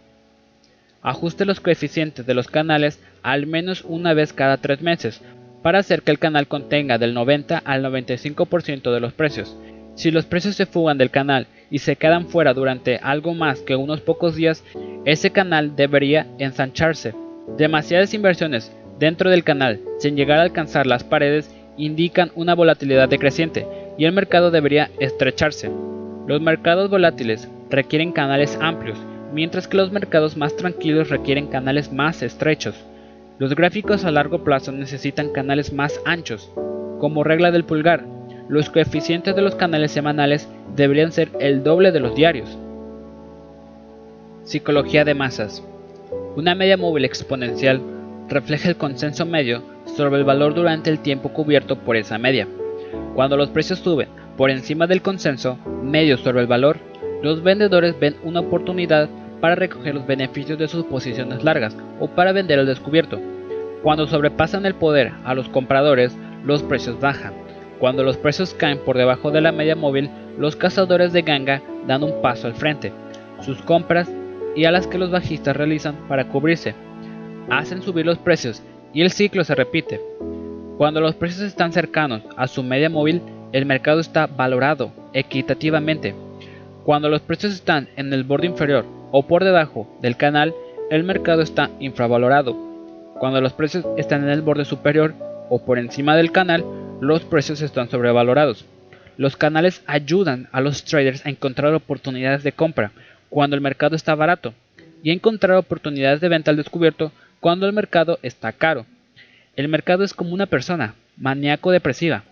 Ajuste 1.03 1.45
los 1.45 1.59
coeficientes 1.59 2.25
de 2.27 2.35
los 2.35 2.47
canales 2.47 3.03
al 3.23 3.47
menos 3.47 3.85
una 3.85 4.15
vez 4.15 4.33
cada 4.33 4.59
tres 4.59 4.83
meses 4.83 5.21
para 5.61 5.81
hacer 5.81 6.03
que 6.03 6.13
el 6.13 6.21
canal 6.21 6.47
contenga 6.47 6.97
del 6.97 7.13
90 7.13 7.59
al 7.59 7.85
95% 7.85 8.93
de 8.93 9.01
los 9.01 9.13
precios. 9.13 9.57
Si 9.95 10.11
los 10.13 10.27
precios 10.27 10.55
se 10.55 10.67
fugan 10.67 10.99
del 10.99 11.11
canal 11.11 11.49
y 11.71 11.81
se 11.81 11.97
quedan 11.97 12.27
fuera 12.29 12.55
durante 12.55 12.99
algo 12.99 13.35
más 13.35 13.61
que 13.61 13.75
unos 13.77 14.01
pocos 14.01 14.37
días, 14.37 14.65
ese 15.05 15.31
canal 15.31 15.75
debería 15.75 16.29
ensancharse. 16.39 17.15
Demasiadas 17.59 18.15
inversiones 18.15 18.73
dentro 19.01 19.29
del 19.29 19.43
canal 19.43 19.81
sin 19.99 20.17
llegar 20.17 20.39
a 20.39 20.43
alcanzar 20.43 20.87
las 20.87 21.03
paredes 21.03 21.53
indican 21.77 22.31
una 22.37 22.55
volatilidad 22.55 23.09
decreciente 23.09 23.67
y 23.99 24.05
el 24.05 24.13
mercado 24.13 24.53
debería 24.53 24.91
estrecharse. 25.01 25.71
Los 26.29 26.41
mercados 26.41 26.89
volátiles 26.89 27.49
requieren 27.71 28.13
canales 28.13 28.57
amplios, 28.61 28.99
mientras 29.33 29.67
que 29.67 29.77
los 29.77 29.91
mercados 29.91 30.37
más 30.37 30.57
tranquilos 30.57 31.09
requieren 31.09 31.47
canales 31.47 31.93
más 31.93 32.23
estrechos. 32.23 32.75
Los 33.39 33.55
gráficos 33.55 34.05
a 34.05 34.11
largo 34.11 34.45
plazo 34.45 34.73
necesitan 34.73 35.33
canales 35.33 35.73
más 35.73 36.01
anchos. 36.05 36.51
Como 36.99 37.25
regla 37.25 37.51
del 37.51 37.65
pulgar, 37.65 38.05
los 38.49 38.71
coeficientes 38.71 39.35
de 39.35 39.43
los 39.43 39.55
canales 39.55 39.91
semanales 39.91 40.49
deberían 40.77 41.13
ser 41.13 41.31
el 41.41 41.65
doble 41.65 41.91
de 41.91 42.01
los 42.01 42.15
diarios. 42.15 42.59
Psicología 44.45 45.05
de 45.05 45.15
masas. 45.15 45.65
Una 46.37 46.55
media 46.55 46.77
móvil 46.77 47.05
exponencial 47.05 47.81
refleja 48.29 48.69
el 48.69 48.77
consenso 48.77 49.27
medio 49.27 49.63
sobre 49.97 50.19
el 50.19 50.25
valor 50.25 50.55
durante 50.55 50.91
el 50.91 50.99
tiempo 50.99 51.31
cubierto 51.31 51.79
por 51.79 51.97
esa 51.97 52.19
media. 52.19 52.47
Cuando 53.15 53.37
los 53.37 53.51
precios 53.51 53.79
suben 53.79 54.09
por 54.37 54.51
encima 54.51 54.87
del 54.87 55.03
consenso 55.03 55.59
medio 55.83 56.17
sobre 56.19 56.41
el 56.41 56.47
valor, 56.47 56.79
los 57.23 57.43
vendedores 57.43 57.99
ven 57.99 58.17
una 58.25 58.41
oportunidad 58.41 59.09
para 59.43 59.57
recoger 59.57 59.93
los 59.97 60.07
beneficios 60.07 60.57
de 60.57 60.69
sus 60.69 60.85
posiciones 60.85 61.43
largas 61.43 61.77
o 61.99 62.07
para 62.07 62.31
vender 62.31 62.61
al 62.61 62.67
descubierto. 62.67 63.21
Cuando 63.83 64.07
sobrepasan 64.07 64.65
el 64.67 64.77
poder 64.77 65.11
a 65.25 65.35
los 65.35 65.49
compradores, 65.49 66.17
los 66.45 66.63
precios 66.63 67.01
bajan. 67.01 67.35
Cuando 67.81 68.05
los 68.05 68.17
precios 68.17 68.55
caen 68.55 68.79
por 68.79 68.97
debajo 68.97 69.33
de 69.33 69.41
la 69.41 69.51
media 69.51 69.75
móvil, 69.75 70.11
los 70.39 70.55
cazadores 70.55 71.13
de 71.13 71.23
ganga 71.23 71.61
dan 71.89 72.05
un 72.05 72.23
paso 72.23 72.47
al 72.47 72.55
frente, 72.55 72.93
sus 73.41 73.61
compras 73.63 74.09
y 74.55 74.65
a 74.65 74.71
las 74.71 74.87
que 74.87 74.97
los 74.97 75.11
bajistas 75.11 75.57
realizan 75.57 75.97
para 76.07 76.29
cubrirse. 76.29 76.77
hacen 77.51 77.83
subir 77.83 78.07
los 78.07 78.19
precios 78.19 78.63
y 78.95 79.03
el 79.03 79.11
ciclo 79.11 79.43
se 79.43 79.57
repite. 79.57 80.01
Cuando 80.79 81.01
los 81.01 81.17
precios 81.17 81.43
están 81.43 81.73
cercanos 81.73 82.23
a 82.37 82.47
su 82.47 82.63
media 82.63 82.89
móvil, 82.89 83.21
el 83.51 83.67
mercado 83.67 83.99
está 83.99 84.29
valorado 84.29 84.93
equitativamente. 85.13 86.15
Cuando 86.85 87.09
los 87.09 87.23
precios 87.23 87.53
están 87.53 87.89
en 87.97 88.13
el 88.13 88.23
borde 88.23 88.47
inferior 88.47 89.02
o 89.13 89.23
por 89.29 89.45
debajo 89.45 89.89
del 90.01 90.17
canal, 90.17 90.55
el 90.91 91.05
mercado 91.05 91.43
está 91.43 91.71
infravalorado. 91.79 92.57
Cuando 93.21 93.41
los 93.41 93.53
precios 93.53 93.87
están 93.97 94.25
en 94.25 94.31
el 94.31 94.43
borde 94.43 94.65
superior 94.65 95.15
o 95.49 95.65
por 95.65 95.79
encima 95.79 96.17
del 96.17 96.33
canal, 96.33 96.65
los 97.01 97.23
precios 97.23 97.61
están 97.61 97.89
sobrevalorados. 97.89 98.65
Los 99.17 99.37
canales 99.37 99.83
ayudan 99.87 100.49
a 100.51 100.61
los 100.61 100.85
traders 100.85 101.25
a 101.25 101.31
encontrar 101.31 101.73
oportunidades 101.75 102.43
de 102.43 102.53
compra 102.53 102.91
cuando 103.29 103.55
el 103.55 103.63
mercado 103.63 103.95
está 103.95 104.15
barato 104.15 104.55
y 105.03 105.11
encontrar 105.11 105.57
oportunidades 105.57 106.21
de 106.21 106.29
venta 106.29 106.51
al 106.51 106.57
descubierto 106.57 107.13
cuando 107.41 107.67
el 107.67 107.73
mercado 107.73 108.19
está 108.23 108.53
caro. 108.53 108.87
El 109.57 109.69
mercado 109.69 110.05
es 110.05 110.15
como 110.15 110.33
una 110.33 110.47
persona, 110.47 110.95
maníaco-depresiva. 111.19 112.25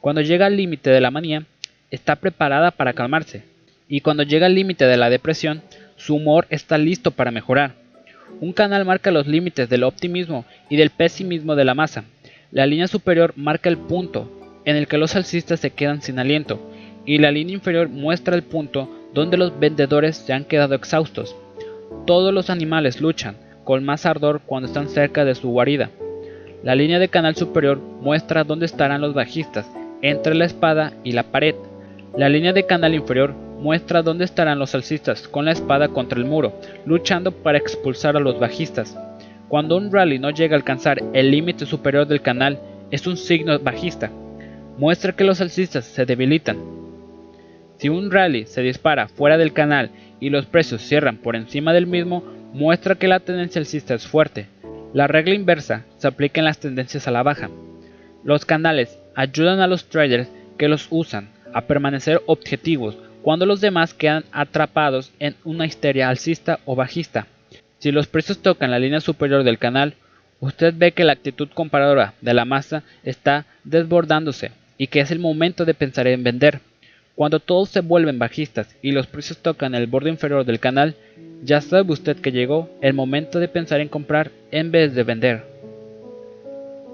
Cuando 0.00 0.20
llega 0.20 0.46
al 0.46 0.56
límite 0.56 0.90
de 0.90 1.00
la 1.00 1.10
manía, 1.10 1.44
está 1.90 2.16
preparada 2.16 2.70
para 2.70 2.92
calmarse, 2.92 3.44
y 3.88 4.02
cuando 4.02 4.22
llega 4.22 4.46
al 4.46 4.54
límite 4.54 4.84
de 4.84 4.96
la 4.96 5.10
depresión, 5.10 5.62
su 5.98 6.14
humor 6.14 6.46
está 6.48 6.78
listo 6.78 7.10
para 7.10 7.30
mejorar. 7.30 7.74
Un 8.40 8.52
canal 8.52 8.84
marca 8.84 9.10
los 9.10 9.26
límites 9.26 9.68
del 9.68 9.82
optimismo 9.84 10.44
y 10.70 10.76
del 10.76 10.90
pesimismo 10.90 11.56
de 11.56 11.64
la 11.64 11.74
masa. 11.74 12.04
La 12.50 12.66
línea 12.66 12.88
superior 12.88 13.34
marca 13.36 13.68
el 13.68 13.76
punto 13.76 14.30
en 14.64 14.76
el 14.76 14.86
que 14.86 14.96
los 14.96 15.16
alcistas 15.16 15.60
se 15.60 15.70
quedan 15.70 16.00
sin 16.00 16.18
aliento, 16.18 16.60
y 17.04 17.18
la 17.18 17.30
línea 17.30 17.54
inferior 17.54 17.88
muestra 17.88 18.36
el 18.36 18.42
punto 18.42 18.88
donde 19.12 19.36
los 19.36 19.58
vendedores 19.58 20.16
se 20.16 20.32
han 20.32 20.44
quedado 20.44 20.74
exhaustos. 20.74 21.34
Todos 22.06 22.32
los 22.32 22.48
animales 22.48 23.00
luchan 23.00 23.36
con 23.64 23.84
más 23.84 24.06
ardor 24.06 24.42
cuando 24.46 24.68
están 24.68 24.88
cerca 24.88 25.24
de 25.24 25.34
su 25.34 25.48
guarida. 25.50 25.90
La 26.62 26.74
línea 26.74 26.98
de 26.98 27.08
canal 27.08 27.34
superior 27.34 27.78
muestra 27.78 28.44
dónde 28.44 28.66
estarán 28.66 29.00
los 29.00 29.14
bajistas, 29.14 29.66
entre 30.02 30.34
la 30.34 30.44
espada 30.44 30.92
y 31.02 31.12
la 31.12 31.24
pared. 31.24 31.54
La 32.16 32.28
línea 32.28 32.52
de 32.52 32.66
canal 32.66 32.94
inferior 32.94 33.34
muestra 33.60 34.02
dónde 34.02 34.24
estarán 34.24 34.58
los 34.58 34.74
alcistas 34.74 35.26
con 35.28 35.44
la 35.44 35.52
espada 35.52 35.88
contra 35.88 36.18
el 36.18 36.24
muro, 36.24 36.60
luchando 36.86 37.32
para 37.32 37.58
expulsar 37.58 38.16
a 38.16 38.20
los 38.20 38.38
bajistas. 38.38 38.96
Cuando 39.48 39.76
un 39.76 39.92
rally 39.92 40.18
no 40.18 40.30
llega 40.30 40.54
a 40.54 40.58
alcanzar 40.58 41.02
el 41.12 41.30
límite 41.30 41.66
superior 41.66 42.06
del 42.06 42.22
canal, 42.22 42.60
es 42.90 43.06
un 43.06 43.16
signo 43.16 43.58
bajista. 43.58 44.10
Muestra 44.76 45.12
que 45.12 45.24
los 45.24 45.40
alcistas 45.40 45.84
se 45.84 46.06
debilitan. 46.06 46.58
Si 47.78 47.88
un 47.88 48.10
rally 48.10 48.46
se 48.46 48.62
dispara 48.62 49.08
fuera 49.08 49.38
del 49.38 49.52
canal 49.52 49.90
y 50.20 50.30
los 50.30 50.46
precios 50.46 50.82
cierran 50.82 51.16
por 51.16 51.36
encima 51.36 51.72
del 51.72 51.86
mismo, 51.86 52.22
muestra 52.52 52.96
que 52.96 53.08
la 53.08 53.20
tendencia 53.20 53.60
alcista 53.60 53.94
es 53.94 54.06
fuerte. 54.06 54.46
La 54.92 55.06
regla 55.06 55.34
inversa 55.34 55.84
se 55.96 56.08
aplica 56.08 56.40
en 56.40 56.44
las 56.44 56.58
tendencias 56.58 57.08
a 57.08 57.10
la 57.10 57.22
baja. 57.22 57.50
Los 58.24 58.44
canales 58.44 58.98
ayudan 59.14 59.60
a 59.60 59.66
los 59.66 59.88
traders 59.88 60.28
que 60.56 60.68
los 60.68 60.88
usan 60.90 61.30
a 61.54 61.62
permanecer 61.62 62.20
objetivos 62.26 62.98
cuando 63.22 63.46
los 63.46 63.60
demás 63.60 63.94
quedan 63.94 64.24
atrapados 64.32 65.12
en 65.18 65.34
una 65.44 65.66
histeria 65.66 66.08
alcista 66.08 66.60
o 66.64 66.76
bajista. 66.76 67.26
Si 67.78 67.92
los 67.92 68.06
precios 68.06 68.38
tocan 68.38 68.70
la 68.70 68.78
línea 68.78 69.00
superior 69.00 69.44
del 69.44 69.58
canal, 69.58 69.94
usted 70.40 70.74
ve 70.76 70.92
que 70.92 71.04
la 71.04 71.12
actitud 71.12 71.48
comparadora 71.52 72.14
de 72.20 72.34
la 72.34 72.44
masa 72.44 72.82
está 73.02 73.46
desbordándose 73.64 74.52
y 74.76 74.86
que 74.88 75.00
es 75.00 75.10
el 75.10 75.18
momento 75.18 75.64
de 75.64 75.74
pensar 75.74 76.06
en 76.06 76.24
vender. 76.24 76.60
Cuando 77.14 77.40
todos 77.40 77.68
se 77.70 77.80
vuelven 77.80 78.18
bajistas 78.18 78.76
y 78.80 78.92
los 78.92 79.08
precios 79.08 79.38
tocan 79.38 79.74
el 79.74 79.88
borde 79.88 80.10
inferior 80.10 80.44
del 80.44 80.60
canal, 80.60 80.94
ya 81.42 81.60
sabe 81.60 81.92
usted 81.92 82.16
que 82.16 82.32
llegó 82.32 82.70
el 82.80 82.94
momento 82.94 83.40
de 83.40 83.48
pensar 83.48 83.80
en 83.80 83.88
comprar 83.88 84.30
en 84.52 84.70
vez 84.70 84.94
de 84.94 85.02
vender. 85.02 85.44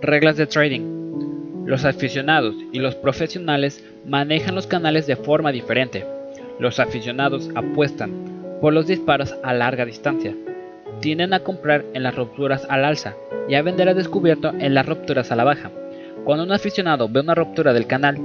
Reglas 0.00 0.36
de 0.36 0.46
trading. 0.46 1.66
Los 1.66 1.84
aficionados 1.84 2.54
y 2.72 2.78
los 2.78 2.94
profesionales 2.94 3.84
manejan 4.06 4.54
los 4.54 4.66
canales 4.66 5.06
de 5.06 5.16
forma 5.16 5.52
diferente. 5.52 6.13
Los 6.58 6.80
aficionados 6.80 7.50
apuestan 7.54 8.12
por 8.60 8.72
los 8.72 8.86
disparos 8.86 9.34
a 9.42 9.52
larga 9.52 9.84
distancia. 9.84 10.34
Tienden 11.00 11.34
a 11.34 11.40
comprar 11.40 11.84
en 11.94 12.02
las 12.02 12.14
rupturas 12.14 12.66
al 12.68 12.84
alza 12.84 13.14
y 13.48 13.54
a 13.54 13.62
vender 13.62 13.88
a 13.88 13.94
descubierto 13.94 14.52
en 14.58 14.74
las 14.74 14.86
rupturas 14.86 15.30
a 15.32 15.36
la 15.36 15.44
baja. 15.44 15.70
Cuando 16.24 16.44
un 16.44 16.52
aficionado 16.52 17.08
ve 17.08 17.20
una 17.20 17.34
ruptura 17.34 17.72
del 17.72 17.86
canal, 17.86 18.18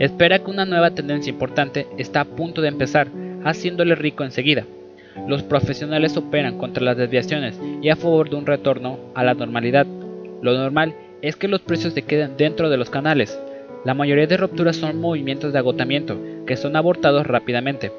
Espera 0.00 0.40
que 0.40 0.50
una 0.50 0.64
nueva 0.64 0.90
tendencia 0.90 1.30
importante 1.30 1.86
está 1.98 2.22
a 2.22 2.24
punto 2.24 2.60
de 2.60 2.68
empezar, 2.68 3.06
haciéndole 3.44 3.94
rico 3.94 4.24
enseguida. 4.24 4.64
Los 5.28 5.44
profesionales 5.44 6.16
operan 6.16 6.58
contra 6.58 6.82
las 6.82 6.96
desviaciones 6.96 7.60
y 7.80 7.88
a 7.90 7.96
favor 7.96 8.28
de 8.28 8.34
un 8.34 8.44
retorno 8.44 8.98
a 9.14 9.22
la 9.22 9.34
normalidad. 9.34 9.86
Lo 10.42 10.52
normal 10.54 10.96
es 11.22 11.36
que 11.36 11.46
los 11.46 11.60
precios 11.60 11.94
se 11.94 12.02
queden 12.02 12.36
dentro 12.36 12.70
de 12.70 12.76
los 12.76 12.90
canales. 12.90 13.38
La 13.84 13.92
mayoría 13.92 14.26
de 14.26 14.38
rupturas 14.38 14.76
son 14.76 14.98
movimientos 14.98 15.52
de 15.52 15.58
agotamiento 15.58 16.18
que 16.46 16.56
son 16.56 16.74
abortados 16.74 17.26
rápidamente. 17.26 17.92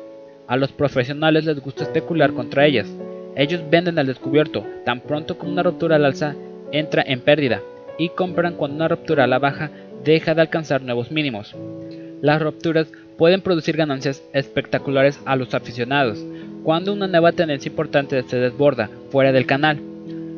A 0.47 0.57
los 0.57 0.71
profesionales 0.71 1.45
les 1.45 1.59
gusta 1.59 1.83
especular 1.83 2.33
contra 2.33 2.65
ellas. 2.65 2.87
Ellos 3.35 3.61
venden 3.69 3.99
al 3.99 4.07
descubierto 4.07 4.65
tan 4.83 5.01
pronto 5.01 5.37
como 5.37 5.51
una 5.51 5.61
ruptura 5.61 5.97
al 5.97 6.05
alza 6.05 6.35
entra 6.71 7.03
en 7.05 7.21
pérdida 7.21 7.61
y 7.99 8.09
compran 8.09 8.55
cuando 8.55 8.77
una 8.77 8.87
ruptura 8.87 9.25
a 9.25 9.27
la 9.27 9.37
baja 9.37 9.69
deja 10.03 10.33
de 10.33 10.41
alcanzar 10.41 10.81
nuevos 10.81 11.11
mínimos. 11.11 11.55
Las 12.21 12.41
rupturas 12.41 12.87
pueden 13.17 13.41
producir 13.41 13.77
ganancias 13.77 14.23
espectaculares 14.33 15.19
a 15.25 15.35
los 15.35 15.53
aficionados 15.53 16.23
cuando 16.63 16.93
una 16.93 17.07
nueva 17.07 17.31
tendencia 17.31 17.69
importante 17.69 18.23
se 18.23 18.37
desborda 18.37 18.89
fuera 19.11 19.31
del 19.31 19.45
canal. 19.45 19.79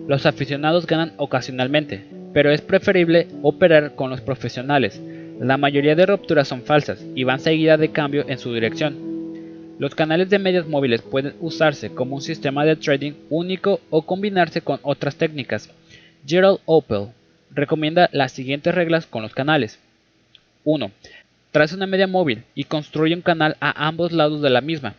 Los 0.08 0.26
aficionados 0.26 0.88
ganan 0.88 1.14
ocasionalmente, 1.16 2.04
pero 2.34 2.52
es 2.52 2.60
preferible 2.62 3.28
operar 3.42 3.96
con 3.96 4.10
los 4.10 4.20
profesionales. 4.20 5.02
La 5.39 5.58
mayoría 5.58 5.95
de 5.95 6.08
rupturas 6.08 6.47
son 6.47 6.63
falsas 6.63 7.06
y 7.13 7.23
van 7.23 7.39
seguidas 7.39 7.80
de 7.80 7.91
cambio 7.91 8.26
en 8.28 8.39
su 8.39 8.54
dirección. 8.54 9.76
Los 9.78 9.93
canales 9.93 10.32
de 10.32 10.39
medias 10.39 10.65
móviles 10.67 11.04
pueden 11.04 11.36
usarse 11.39 11.91
como 11.91 12.15
un 12.15 12.21
sistema 12.21 12.65
de 12.65 12.76
trading 12.76 13.13
único 13.30 13.80
o 13.91 14.02
combinarse 14.02 14.62
con 14.62 14.80
otras 14.82 15.15
técnicas. 15.15 15.69
Gerald 16.26 16.58
Opel 16.65 17.10
recomienda 17.52 18.10
las 18.12 18.32
siguientes 18.32 18.73
reglas 18.73 19.06
con 19.06 19.21
los 19.21 19.36
canales. 19.36 19.80
1. 20.63 20.91
Traza 21.52 21.76
una 21.76 21.86
media 21.86 22.08
móvil 22.08 22.43
y 22.56 22.63
construye 22.63 23.13
un 23.13 23.21
canal 23.21 23.58
a 23.60 23.88
ambos 23.88 24.12
lados 24.12 24.41
de 24.41 24.50
la 24.50 24.62
misma. 24.62 24.95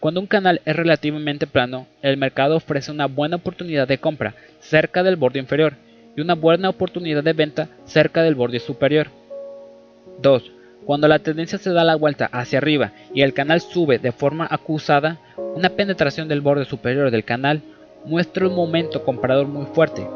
Cuando 0.00 0.20
un 0.20 0.26
canal 0.26 0.62
es 0.64 0.74
relativamente 0.74 1.46
plano, 1.46 1.86
el 2.00 2.16
mercado 2.16 2.56
ofrece 2.56 2.90
una 2.90 3.06
buena 3.06 3.36
oportunidad 3.36 3.86
de 3.86 3.98
compra 3.98 4.34
cerca 4.60 5.02
del 5.02 5.16
borde 5.16 5.40
inferior 5.40 5.74
y 6.16 6.22
una 6.22 6.34
buena 6.34 6.70
oportunidad 6.70 7.22
de 7.22 7.32
venta 7.34 7.68
cerca 7.84 8.22
del 8.22 8.34
borde 8.34 8.60
superior. 8.60 9.08
2. 10.20 10.52
Cuando 10.84 11.08
la 11.08 11.18
tendencia 11.18 11.58
se 11.58 11.70
da 11.70 11.84
la 11.84 11.96
vuelta 11.96 12.26
hacia 12.26 12.58
arriba 12.58 12.92
y 13.14 13.22
el 13.22 13.32
canal 13.32 13.60
sube 13.60 13.98
de 13.98 14.12
forma 14.12 14.46
acusada, 14.50 15.18
una 15.54 15.70
penetración 15.70 16.28
del 16.28 16.40
borde 16.40 16.64
superior 16.64 17.10
del 17.10 17.24
canal 17.24 17.62
muestra 18.04 18.48
un 18.48 18.54
momento 18.54 19.02
comprador 19.02 19.46
muy 19.46 19.66
fuerte 19.66 20.06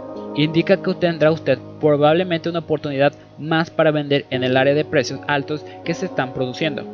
indica 0.42 0.80
que 0.80 0.94
tendrá 0.94 1.32
usted 1.32 1.58
probablemente 1.80 2.48
una 2.48 2.61
oportunidad 2.61 3.12
más 3.38 3.70
para 3.70 3.90
vender 3.90 4.24
en 4.30 4.44
el 4.44 4.56
área 4.56 4.74
de 4.74 4.84
precios 4.84 5.20
altos 5.26 5.64
que 5.84 5.94
se 5.94 6.06
están 6.06 6.32
produciendo. 6.32 6.84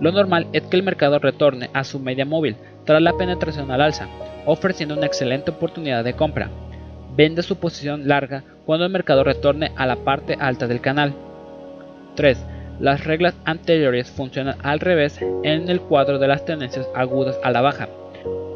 Lo 0.00 0.10
normal 0.10 0.46
es 0.52 0.62
que 0.62 0.76
el 0.76 0.82
mercado 0.82 1.18
retorne 1.18 1.70
a 1.74 1.84
su 1.84 2.00
media 2.00 2.24
móvil 2.24 2.56
tras 2.84 3.02
la 3.02 3.12
penetración 3.12 3.70
al 3.70 3.82
alza, 3.82 4.08
ofreciendo 4.46 4.96
una 4.96 5.06
excelente 5.06 5.50
oportunidad 5.50 6.02
de 6.02 6.14
compra. 6.14 6.50
Vende 7.14 7.42
su 7.42 7.56
posición 7.56 8.08
larga 8.08 8.42
cuando 8.64 8.86
el 8.86 8.92
mercado 8.92 9.22
retorne 9.22 9.72
a 9.76 9.86
la 9.86 9.96
parte 9.96 10.36
alta 10.40 10.66
del 10.66 10.80
canal. 10.80 11.14
3. 12.14 12.38
Las 12.80 13.04
reglas 13.04 13.34
anteriores 13.44 14.10
funcionan 14.10 14.56
al 14.62 14.80
revés 14.80 15.20
en 15.42 15.68
el 15.68 15.80
cuadro 15.80 16.18
de 16.18 16.28
las 16.28 16.44
tendencias 16.44 16.88
agudas 16.94 17.38
a 17.42 17.50
la 17.50 17.60
baja. 17.60 17.88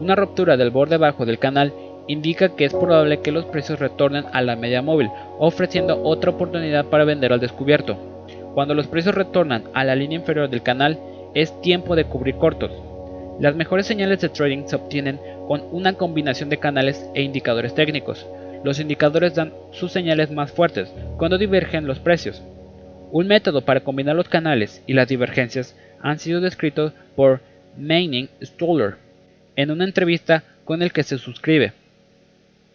Una 0.00 0.16
ruptura 0.16 0.56
del 0.56 0.70
borde 0.70 0.96
bajo 0.96 1.24
del 1.26 1.38
canal 1.38 1.72
indica 2.08 2.56
que 2.56 2.64
es 2.64 2.72
probable 2.72 3.20
que 3.20 3.32
los 3.32 3.44
precios 3.44 3.78
retornen 3.78 4.24
a 4.32 4.42
la 4.42 4.56
media 4.56 4.82
móvil, 4.82 5.10
ofreciendo 5.38 6.02
otra 6.02 6.30
oportunidad 6.30 6.86
para 6.86 7.04
vender 7.04 7.32
al 7.32 7.40
descubierto. 7.40 7.96
Cuando 8.54 8.74
los 8.74 8.88
precios 8.88 9.14
retornan 9.14 9.64
a 9.74 9.84
la 9.84 9.94
línea 9.94 10.18
inferior 10.18 10.48
del 10.48 10.62
canal, 10.62 10.98
es 11.34 11.61
tiempo 11.61 11.94
de 11.94 12.04
cubrir 12.04 12.36
cortos. 12.36 12.72
Las 13.38 13.54
mejores 13.54 13.86
señales 13.86 14.20
de 14.20 14.30
trading 14.30 14.66
se 14.66 14.76
obtienen 14.76 15.20
con 15.46 15.62
una 15.70 15.92
combinación 15.92 16.48
de 16.48 16.59
canales 16.59 17.09
e 17.14 17.22
indicadores 17.22 17.74
técnicos. 17.74 18.26
Los 18.64 18.80
indicadores 18.80 19.34
dan 19.36 19.52
sus 19.70 19.92
señales 19.92 20.32
más 20.32 20.50
fuertes 20.50 20.92
cuando 21.16 21.38
divergen 21.38 21.86
los 21.86 22.00
precios. 22.00 22.42
Un 23.11 23.26
método 23.26 23.62
para 23.62 23.80
combinar 23.80 24.16
los 24.16 24.28
canales 24.28 24.82
y 24.86 24.92
las 24.92 25.09
divergencias 25.09 25.74
han 26.02 26.18
sido 26.18 26.40
descritos 26.40 26.92
por 27.16 27.40
Manning 27.76 28.28
Stoller 28.42 28.96
en 29.56 29.70
una 29.70 29.84
entrevista 29.84 30.44
con 30.64 30.82
el 30.82 30.92
que 30.92 31.02
se 31.02 31.16
suscribe. 31.16 31.72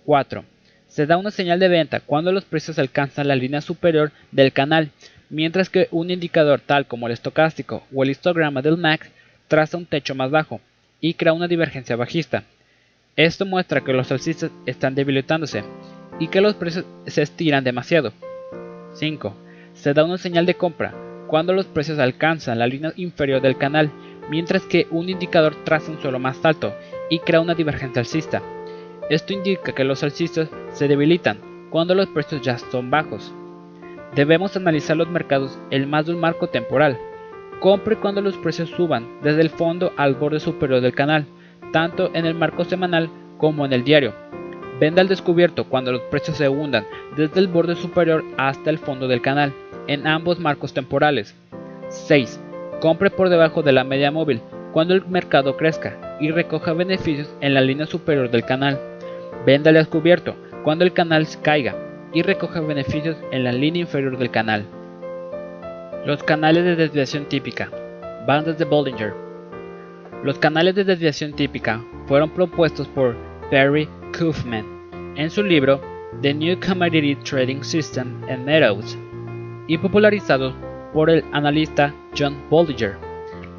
4. 0.05 0.43
Se 0.87 1.05
da 1.05 1.17
una 1.17 1.31
señal 1.31 1.59
de 1.59 1.67
venta 1.67 1.99
cuando 1.99 2.31
los 2.31 2.45
precios 2.45 2.79
alcanzan 2.79 3.27
la 3.27 3.35
línea 3.35 3.61
superior 3.61 4.11
del 4.31 4.51
canal, 4.51 4.89
mientras 5.29 5.69
que 5.69 5.87
un 5.91 6.09
indicador 6.09 6.61
tal 6.61 6.87
como 6.87 7.07
el 7.07 7.13
estocástico 7.13 7.83
o 7.93 8.03
el 8.03 8.09
histograma 8.09 8.61
del 8.61 8.77
MAC 8.77 9.09
traza 9.47 9.77
un 9.77 9.85
techo 9.85 10.15
más 10.15 10.31
bajo 10.31 10.61
y 10.99 11.13
crea 11.13 11.33
una 11.33 11.47
divergencia 11.47 11.95
bajista. 11.95 12.43
Esto 13.15 13.45
muestra 13.45 13.81
que 13.81 13.93
los 13.93 14.11
alcistas 14.11 14.51
están 14.65 14.95
debilitándose 14.95 15.63
y 16.19 16.27
que 16.27 16.41
los 16.41 16.55
precios 16.55 16.85
se 17.05 17.21
estiran 17.21 17.63
demasiado. 17.63 18.13
5. 18.95 19.42
Se 19.83 19.93
da 19.93 20.05
una 20.05 20.17
señal 20.17 20.45
de 20.45 20.55
compra 20.55 20.93
cuando 21.27 21.51
los 21.51 21.65
precios 21.65 21.99
alcanzan 21.99 22.57
la 22.57 22.67
línea 22.67 22.93
inferior 22.95 23.41
del 23.41 23.57
canal, 23.57 23.91
mientras 24.29 24.63
que 24.63 24.87
un 24.91 25.09
indicador 25.09 25.55
traza 25.65 25.91
un 25.91 26.01
suelo 26.01 26.19
más 26.19 26.45
alto 26.45 26.73
y 27.09 27.19
crea 27.19 27.41
una 27.41 27.53
divergencia 27.53 27.99
alcista. 27.99 28.41
Esto 29.09 29.33
indica 29.33 29.73
que 29.73 29.83
los 29.83 30.01
alcistas 30.01 30.47
se 30.71 30.87
debilitan 30.87 31.37
cuando 31.69 31.95
los 31.95 32.07
precios 32.07 32.41
ya 32.41 32.57
son 32.57 32.91
bajos. 32.91 33.33
Debemos 34.15 34.55
analizar 34.55 34.95
los 34.95 35.09
mercados 35.09 35.59
en 35.69 35.89
más 35.89 36.05
de 36.05 36.13
un 36.13 36.21
marco 36.21 36.47
temporal. 36.47 36.97
Compre 37.59 37.97
cuando 37.97 38.21
los 38.21 38.37
precios 38.37 38.69
suban 38.69 39.05
desde 39.21 39.41
el 39.41 39.49
fondo 39.49 39.91
al 39.97 40.15
borde 40.15 40.39
superior 40.39 40.79
del 40.79 40.95
canal, 40.95 41.25
tanto 41.73 42.09
en 42.13 42.25
el 42.25 42.35
marco 42.35 42.63
semanal 42.63 43.09
como 43.37 43.65
en 43.65 43.73
el 43.73 43.83
diario. 43.83 44.13
Venda 44.79 45.01
al 45.01 45.09
descubierto 45.09 45.65
cuando 45.65 45.91
los 45.91 46.01
precios 46.03 46.37
se 46.37 46.47
hundan 46.47 46.87
desde 47.17 47.41
el 47.41 47.49
borde 47.49 47.75
superior 47.75 48.23
hasta 48.37 48.69
el 48.69 48.77
fondo 48.79 49.09
del 49.09 49.21
canal, 49.21 49.53
en 49.87 50.07
ambos 50.07 50.39
marcos 50.39 50.73
temporales. 50.73 51.35
6. 51.89 52.39
Compre 52.81 53.09
por 53.09 53.29
debajo 53.29 53.61
de 53.61 53.71
la 53.71 53.83
media 53.83 54.11
móvil 54.11 54.41
cuando 54.71 54.93
el 54.93 55.05
mercado 55.05 55.55
crezca 55.55 56.17
y 56.19 56.31
recoja 56.31 56.73
beneficios 56.73 57.33
en 57.41 57.53
la 57.53 57.61
línea 57.61 57.85
superior 57.85 58.29
del 58.29 58.45
canal. 58.45 58.79
Venda 59.45 59.69
al 59.69 59.75
descubierto 59.75 60.35
cuando 60.63 60.83
el 60.83 60.93
canal 60.93 61.27
caiga 61.41 61.75
y 62.13 62.21
recoja 62.21 62.61
beneficios 62.61 63.17
en 63.31 63.43
la 63.43 63.51
línea 63.51 63.81
inferior 63.81 64.17
del 64.17 64.31
canal. 64.31 64.65
Los 66.05 66.23
canales 66.23 66.63
de 66.63 66.75
desviación 66.75 67.25
típica. 67.25 67.69
Bandas 68.27 68.57
de 68.57 68.65
Bollinger. 68.65 69.13
Los 70.23 70.39
canales 70.39 70.75
de 70.75 70.83
desviación 70.83 71.33
típica 71.33 71.83
fueron 72.07 72.29
propuestos 72.29 72.87
por 72.87 73.15
Perry 73.49 73.87
Kaufman 74.17 74.65
en 75.15 75.29
su 75.29 75.43
libro 75.43 75.81
The 76.21 76.33
New 76.33 76.57
Commodity 76.59 77.15
Trading 77.15 77.61
System 77.63 78.21
and 78.29 78.45
Methods 78.45 78.97
y 79.67 79.77
popularizados 79.77 80.53
por 80.93 81.09
el 81.09 81.23
analista 81.31 81.93
John 82.17 82.35
Bollinger. 82.49 82.97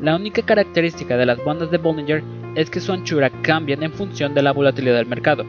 La 0.00 0.16
única 0.16 0.42
característica 0.42 1.16
de 1.16 1.26
las 1.26 1.42
bandas 1.44 1.70
de 1.70 1.78
Bollinger 1.78 2.22
es 2.54 2.70
que 2.70 2.80
su 2.80 2.92
anchura 2.92 3.30
cambia 3.42 3.76
en 3.80 3.92
función 3.92 4.34
de 4.34 4.42
la 4.42 4.52
volatilidad 4.52 4.96
del 4.96 5.06
mercado. 5.06 5.44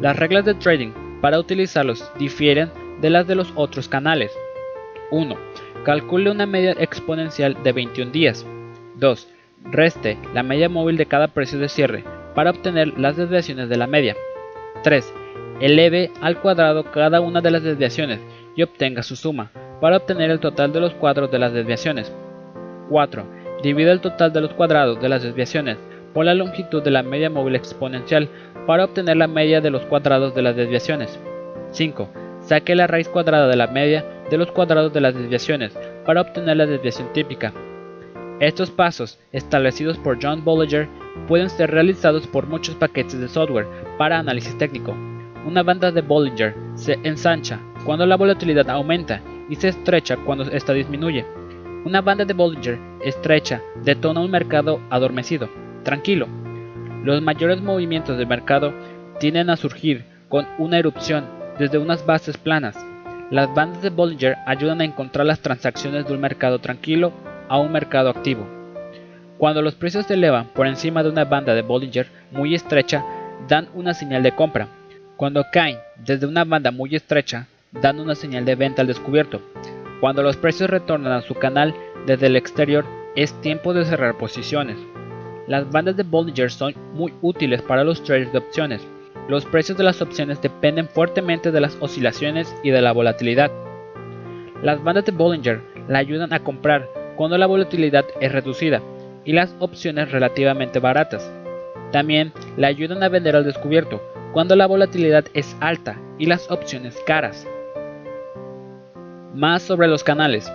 Las 0.00 0.18
reglas 0.18 0.44
de 0.44 0.54
trading 0.54 0.92
para 1.20 1.38
utilizarlos 1.38 2.10
difieren 2.18 2.70
de 3.00 3.10
las 3.10 3.26
de 3.26 3.34
los 3.34 3.52
otros 3.56 3.88
canales. 3.88 4.32
1. 5.10 5.36
Calcule 5.84 6.30
una 6.30 6.46
media 6.46 6.72
exponencial 6.78 7.62
de 7.62 7.72
21 7.72 8.12
días. 8.12 8.46
2. 8.96 9.28
Reste 9.70 10.18
la 10.34 10.42
media 10.42 10.68
móvil 10.68 10.96
de 10.96 11.06
cada 11.06 11.28
precio 11.28 11.58
de 11.58 11.68
cierre 11.68 12.04
para 12.34 12.50
obtener 12.50 12.98
las 12.98 13.16
desviaciones 13.16 13.68
de 13.68 13.76
la 13.76 13.86
media. 13.86 14.16
3. 14.82 15.12
Eleve 15.60 16.10
al 16.20 16.40
cuadrado 16.40 16.90
cada 16.90 17.20
una 17.20 17.40
de 17.40 17.50
las 17.50 17.62
desviaciones 17.62 18.20
y 18.54 18.62
obtenga 18.62 19.02
su 19.02 19.16
suma 19.16 19.50
para 19.80 19.98
obtener 19.98 20.30
el 20.30 20.40
total 20.40 20.72
de 20.72 20.80
los 20.80 20.94
cuadros 20.94 21.30
de 21.30 21.38
las 21.38 21.52
desviaciones. 21.52 22.12
4. 22.88 23.24
Divide 23.62 23.90
el 23.90 24.00
total 24.00 24.32
de 24.32 24.40
los 24.40 24.54
cuadrados 24.54 25.00
de 25.00 25.08
las 25.08 25.22
desviaciones 25.22 25.78
por 26.14 26.24
la 26.24 26.34
longitud 26.34 26.82
de 26.82 26.90
la 26.90 27.02
media 27.02 27.30
móvil 27.30 27.56
exponencial 27.56 28.28
para 28.66 28.84
obtener 28.84 29.16
la 29.16 29.26
media 29.26 29.60
de 29.60 29.70
los 29.70 29.82
cuadrados 29.82 30.34
de 30.34 30.42
las 30.42 30.56
desviaciones. 30.56 31.18
5. 31.70 32.08
Saque 32.40 32.74
la 32.74 32.86
raíz 32.86 33.08
cuadrada 33.08 33.48
de 33.48 33.56
la 33.56 33.66
media 33.66 34.04
de 34.30 34.38
los 34.38 34.50
cuadrados 34.52 34.92
de 34.92 35.00
las 35.00 35.14
desviaciones 35.14 35.76
para 36.04 36.20
obtener 36.20 36.56
la 36.56 36.66
desviación 36.66 37.12
típica. 37.12 37.52
Estos 38.40 38.70
pasos, 38.70 39.18
establecidos 39.32 39.98
por 39.98 40.18
John 40.22 40.44
Bollinger, 40.44 40.88
pueden 41.26 41.48
ser 41.48 41.70
realizados 41.70 42.26
por 42.26 42.46
muchos 42.46 42.74
paquetes 42.74 43.18
de 43.18 43.28
software 43.28 43.66
para 43.98 44.18
análisis 44.18 44.56
técnico. 44.58 44.94
Una 45.46 45.62
banda 45.62 45.90
de 45.90 46.02
Bollinger 46.02 46.54
se 46.74 46.98
ensancha 47.02 47.60
cuando 47.84 48.04
la 48.04 48.16
volatilidad 48.16 48.68
aumenta 48.68 49.22
y 49.48 49.56
se 49.56 49.68
estrecha 49.68 50.16
cuando 50.16 50.44
esta 50.44 50.72
disminuye. 50.72 51.24
Una 51.84 52.00
banda 52.00 52.24
de 52.24 52.34
Bollinger 52.34 52.78
estrecha 53.04 53.62
detona 53.84 54.20
un 54.20 54.30
mercado 54.30 54.80
adormecido, 54.90 55.48
tranquilo. 55.84 56.26
Los 57.04 57.22
mayores 57.22 57.60
movimientos 57.60 58.18
del 58.18 58.26
mercado 58.26 58.72
tienden 59.20 59.50
a 59.50 59.56
surgir 59.56 60.04
con 60.28 60.46
una 60.58 60.78
erupción 60.78 61.24
desde 61.58 61.78
unas 61.78 62.04
bases 62.04 62.36
planas. 62.36 62.76
Las 63.30 63.52
bandas 63.54 63.82
de 63.82 63.90
Bollinger 63.90 64.36
ayudan 64.46 64.80
a 64.80 64.84
encontrar 64.84 65.26
las 65.26 65.40
transacciones 65.40 66.06
de 66.06 66.14
un 66.14 66.20
mercado 66.20 66.58
tranquilo 66.58 67.12
a 67.48 67.58
un 67.58 67.72
mercado 67.72 68.10
activo. 68.10 68.46
Cuando 69.38 69.62
los 69.62 69.74
precios 69.74 70.06
se 70.06 70.14
elevan 70.14 70.46
por 70.54 70.66
encima 70.66 71.02
de 71.02 71.10
una 71.10 71.24
banda 71.24 71.54
de 71.54 71.62
Bollinger 71.62 72.08
muy 72.32 72.54
estrecha, 72.54 73.04
dan 73.48 73.68
una 73.74 73.94
señal 73.94 74.22
de 74.22 74.32
compra. 74.32 74.68
Cuando 75.16 75.44
caen 75.52 75.78
desde 76.04 76.26
una 76.26 76.44
banda 76.44 76.70
muy 76.70 76.94
estrecha, 76.94 77.46
dan 77.82 78.00
una 78.00 78.14
señal 78.14 78.44
de 78.44 78.54
venta 78.54 78.82
al 78.82 78.88
descubierto. 78.88 79.40
Cuando 80.00 80.22
los 80.22 80.36
precios 80.36 80.70
retornan 80.70 81.12
a 81.12 81.22
su 81.22 81.34
canal 81.34 81.74
desde 82.06 82.26
el 82.26 82.36
exterior, 82.36 82.84
es 83.14 83.32
tiempo 83.40 83.72
de 83.72 83.84
cerrar 83.84 84.18
posiciones. 84.18 84.76
Las 85.46 85.70
bandas 85.70 85.96
de 85.96 86.02
Bollinger 86.02 86.50
son 86.50 86.74
muy 86.92 87.12
útiles 87.22 87.62
para 87.62 87.84
los 87.84 88.02
traders 88.02 88.32
de 88.32 88.38
opciones. 88.38 88.86
Los 89.28 89.44
precios 89.44 89.78
de 89.78 89.84
las 89.84 90.02
opciones 90.02 90.40
dependen 90.42 90.88
fuertemente 90.88 91.50
de 91.50 91.60
las 91.60 91.76
oscilaciones 91.80 92.54
y 92.62 92.70
de 92.70 92.82
la 92.82 92.92
volatilidad. 92.92 93.50
Las 94.62 94.82
bandas 94.82 95.04
de 95.04 95.12
Bollinger 95.12 95.60
la 95.88 95.98
ayudan 95.98 96.32
a 96.32 96.40
comprar 96.40 96.88
cuando 97.16 97.38
la 97.38 97.46
volatilidad 97.46 98.04
es 98.20 98.32
reducida 98.32 98.82
y 99.24 99.32
las 99.32 99.54
opciones 99.58 100.12
relativamente 100.12 100.78
baratas. 100.78 101.30
También 101.92 102.32
le 102.56 102.66
ayudan 102.66 103.02
a 103.02 103.08
vender 103.08 103.36
al 103.36 103.44
descubierto 103.44 104.02
cuando 104.32 104.54
la 104.56 104.66
volatilidad 104.66 105.24
es 105.32 105.56
alta 105.60 105.98
y 106.18 106.26
las 106.26 106.50
opciones 106.50 106.96
caras. 107.06 107.46
Más 109.36 109.64
sobre 109.64 109.86
los 109.86 110.02
canales. 110.02 110.50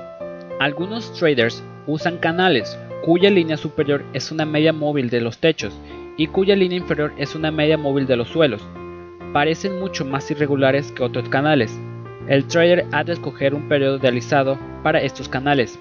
Algunos 0.59 1.13
traders 1.13 1.63
usan 1.85 2.17
canales 2.17 2.79
cuya 3.05 3.29
línea 3.29 3.55
superior 3.55 4.03
es 4.13 4.31
una 4.31 4.43
media 4.43 4.73
móvil 4.73 5.11
de 5.11 5.21
los 5.21 5.37
techos 5.37 5.79
y 6.17 6.25
cuya 6.25 6.55
línea 6.55 6.79
inferior 6.79 7.13
es 7.17 7.35
una 7.35 7.51
media 7.51 7.77
móvil 7.77 8.07
de 8.07 8.15
los 8.15 8.29
suelos. 8.29 8.67
Parecen 9.33 9.79
mucho 9.79 10.03
más 10.03 10.31
irregulares 10.31 10.91
que 10.93 11.03
otros 11.03 11.29
canales. 11.29 11.79
El 12.27 12.47
trader 12.47 12.87
ha 12.91 13.03
de 13.03 13.13
escoger 13.13 13.53
un 13.53 13.69
periodo 13.69 13.99
de 13.99 14.07
alisado 14.07 14.57
para 14.81 14.99
estos 14.99 15.29
canales. 15.29 15.77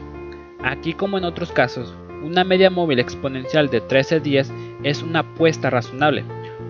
Aquí 0.62 0.92
como 0.92 1.16
en 1.16 1.24
otros 1.24 1.52
casos, 1.52 1.94
una 2.22 2.44
media 2.44 2.68
móvil 2.68 2.98
exponencial 2.98 3.70
de 3.70 3.80
13 3.80 4.20
días 4.20 4.52
es 4.82 5.02
una 5.02 5.20
apuesta 5.20 5.70
razonable. 5.70 6.22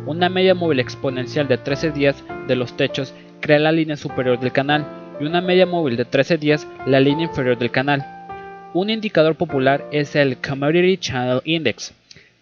Una 0.06 0.28
media 0.28 0.54
móvil 0.54 0.78
exponencial 0.78 1.48
de 1.48 1.58
13 1.58 1.90
días 1.90 2.22
de 2.46 2.54
los 2.54 2.76
techos 2.76 3.12
crea 3.40 3.58
la 3.58 3.72
línea 3.72 3.96
superior 3.96 4.38
del 4.38 4.52
canal 4.52 4.99
y 5.20 5.24
una 5.24 5.40
media 5.40 5.66
móvil 5.66 5.96
de 5.96 6.04
13 6.04 6.38
días 6.38 6.66
la 6.86 6.98
línea 6.98 7.26
inferior 7.26 7.58
del 7.58 7.70
canal. 7.70 8.04
Un 8.72 8.90
indicador 8.90 9.36
popular 9.36 9.84
es 9.92 10.16
el 10.16 10.38
Commodity 10.38 10.96
Channel 10.96 11.42
Index. 11.44 11.92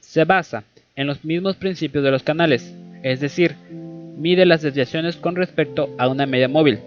Se 0.00 0.24
basa 0.24 0.64
en 0.94 1.06
los 1.06 1.24
mismos 1.24 1.56
principios 1.56 2.04
de 2.04 2.10
los 2.10 2.22
canales, 2.22 2.74
es 3.02 3.20
decir, 3.20 3.56
mide 4.16 4.46
las 4.46 4.62
desviaciones 4.62 5.16
con 5.16 5.36
respecto 5.36 5.90
a 5.98 6.08
una 6.08 6.26
media 6.26 6.48
móvil. 6.48 6.80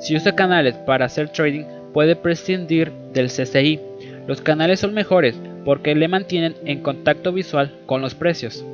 Si 0.00 0.14
usa 0.14 0.34
canales 0.34 0.74
para 0.74 1.06
hacer 1.06 1.30
trading, 1.30 1.64
puede 1.92 2.16
prescindir 2.16 2.92
del 3.12 3.28
CCI. 3.28 3.80
Los 4.26 4.40
canales 4.40 4.80
son 4.80 4.94
mejores 4.94 5.34
porque 5.64 5.94
le 5.94 6.08
mantienen 6.08 6.54
en 6.64 6.82
contacto 6.82 7.32
visual 7.32 7.74
con 7.86 8.02
los 8.02 8.14
precios. 8.14 8.64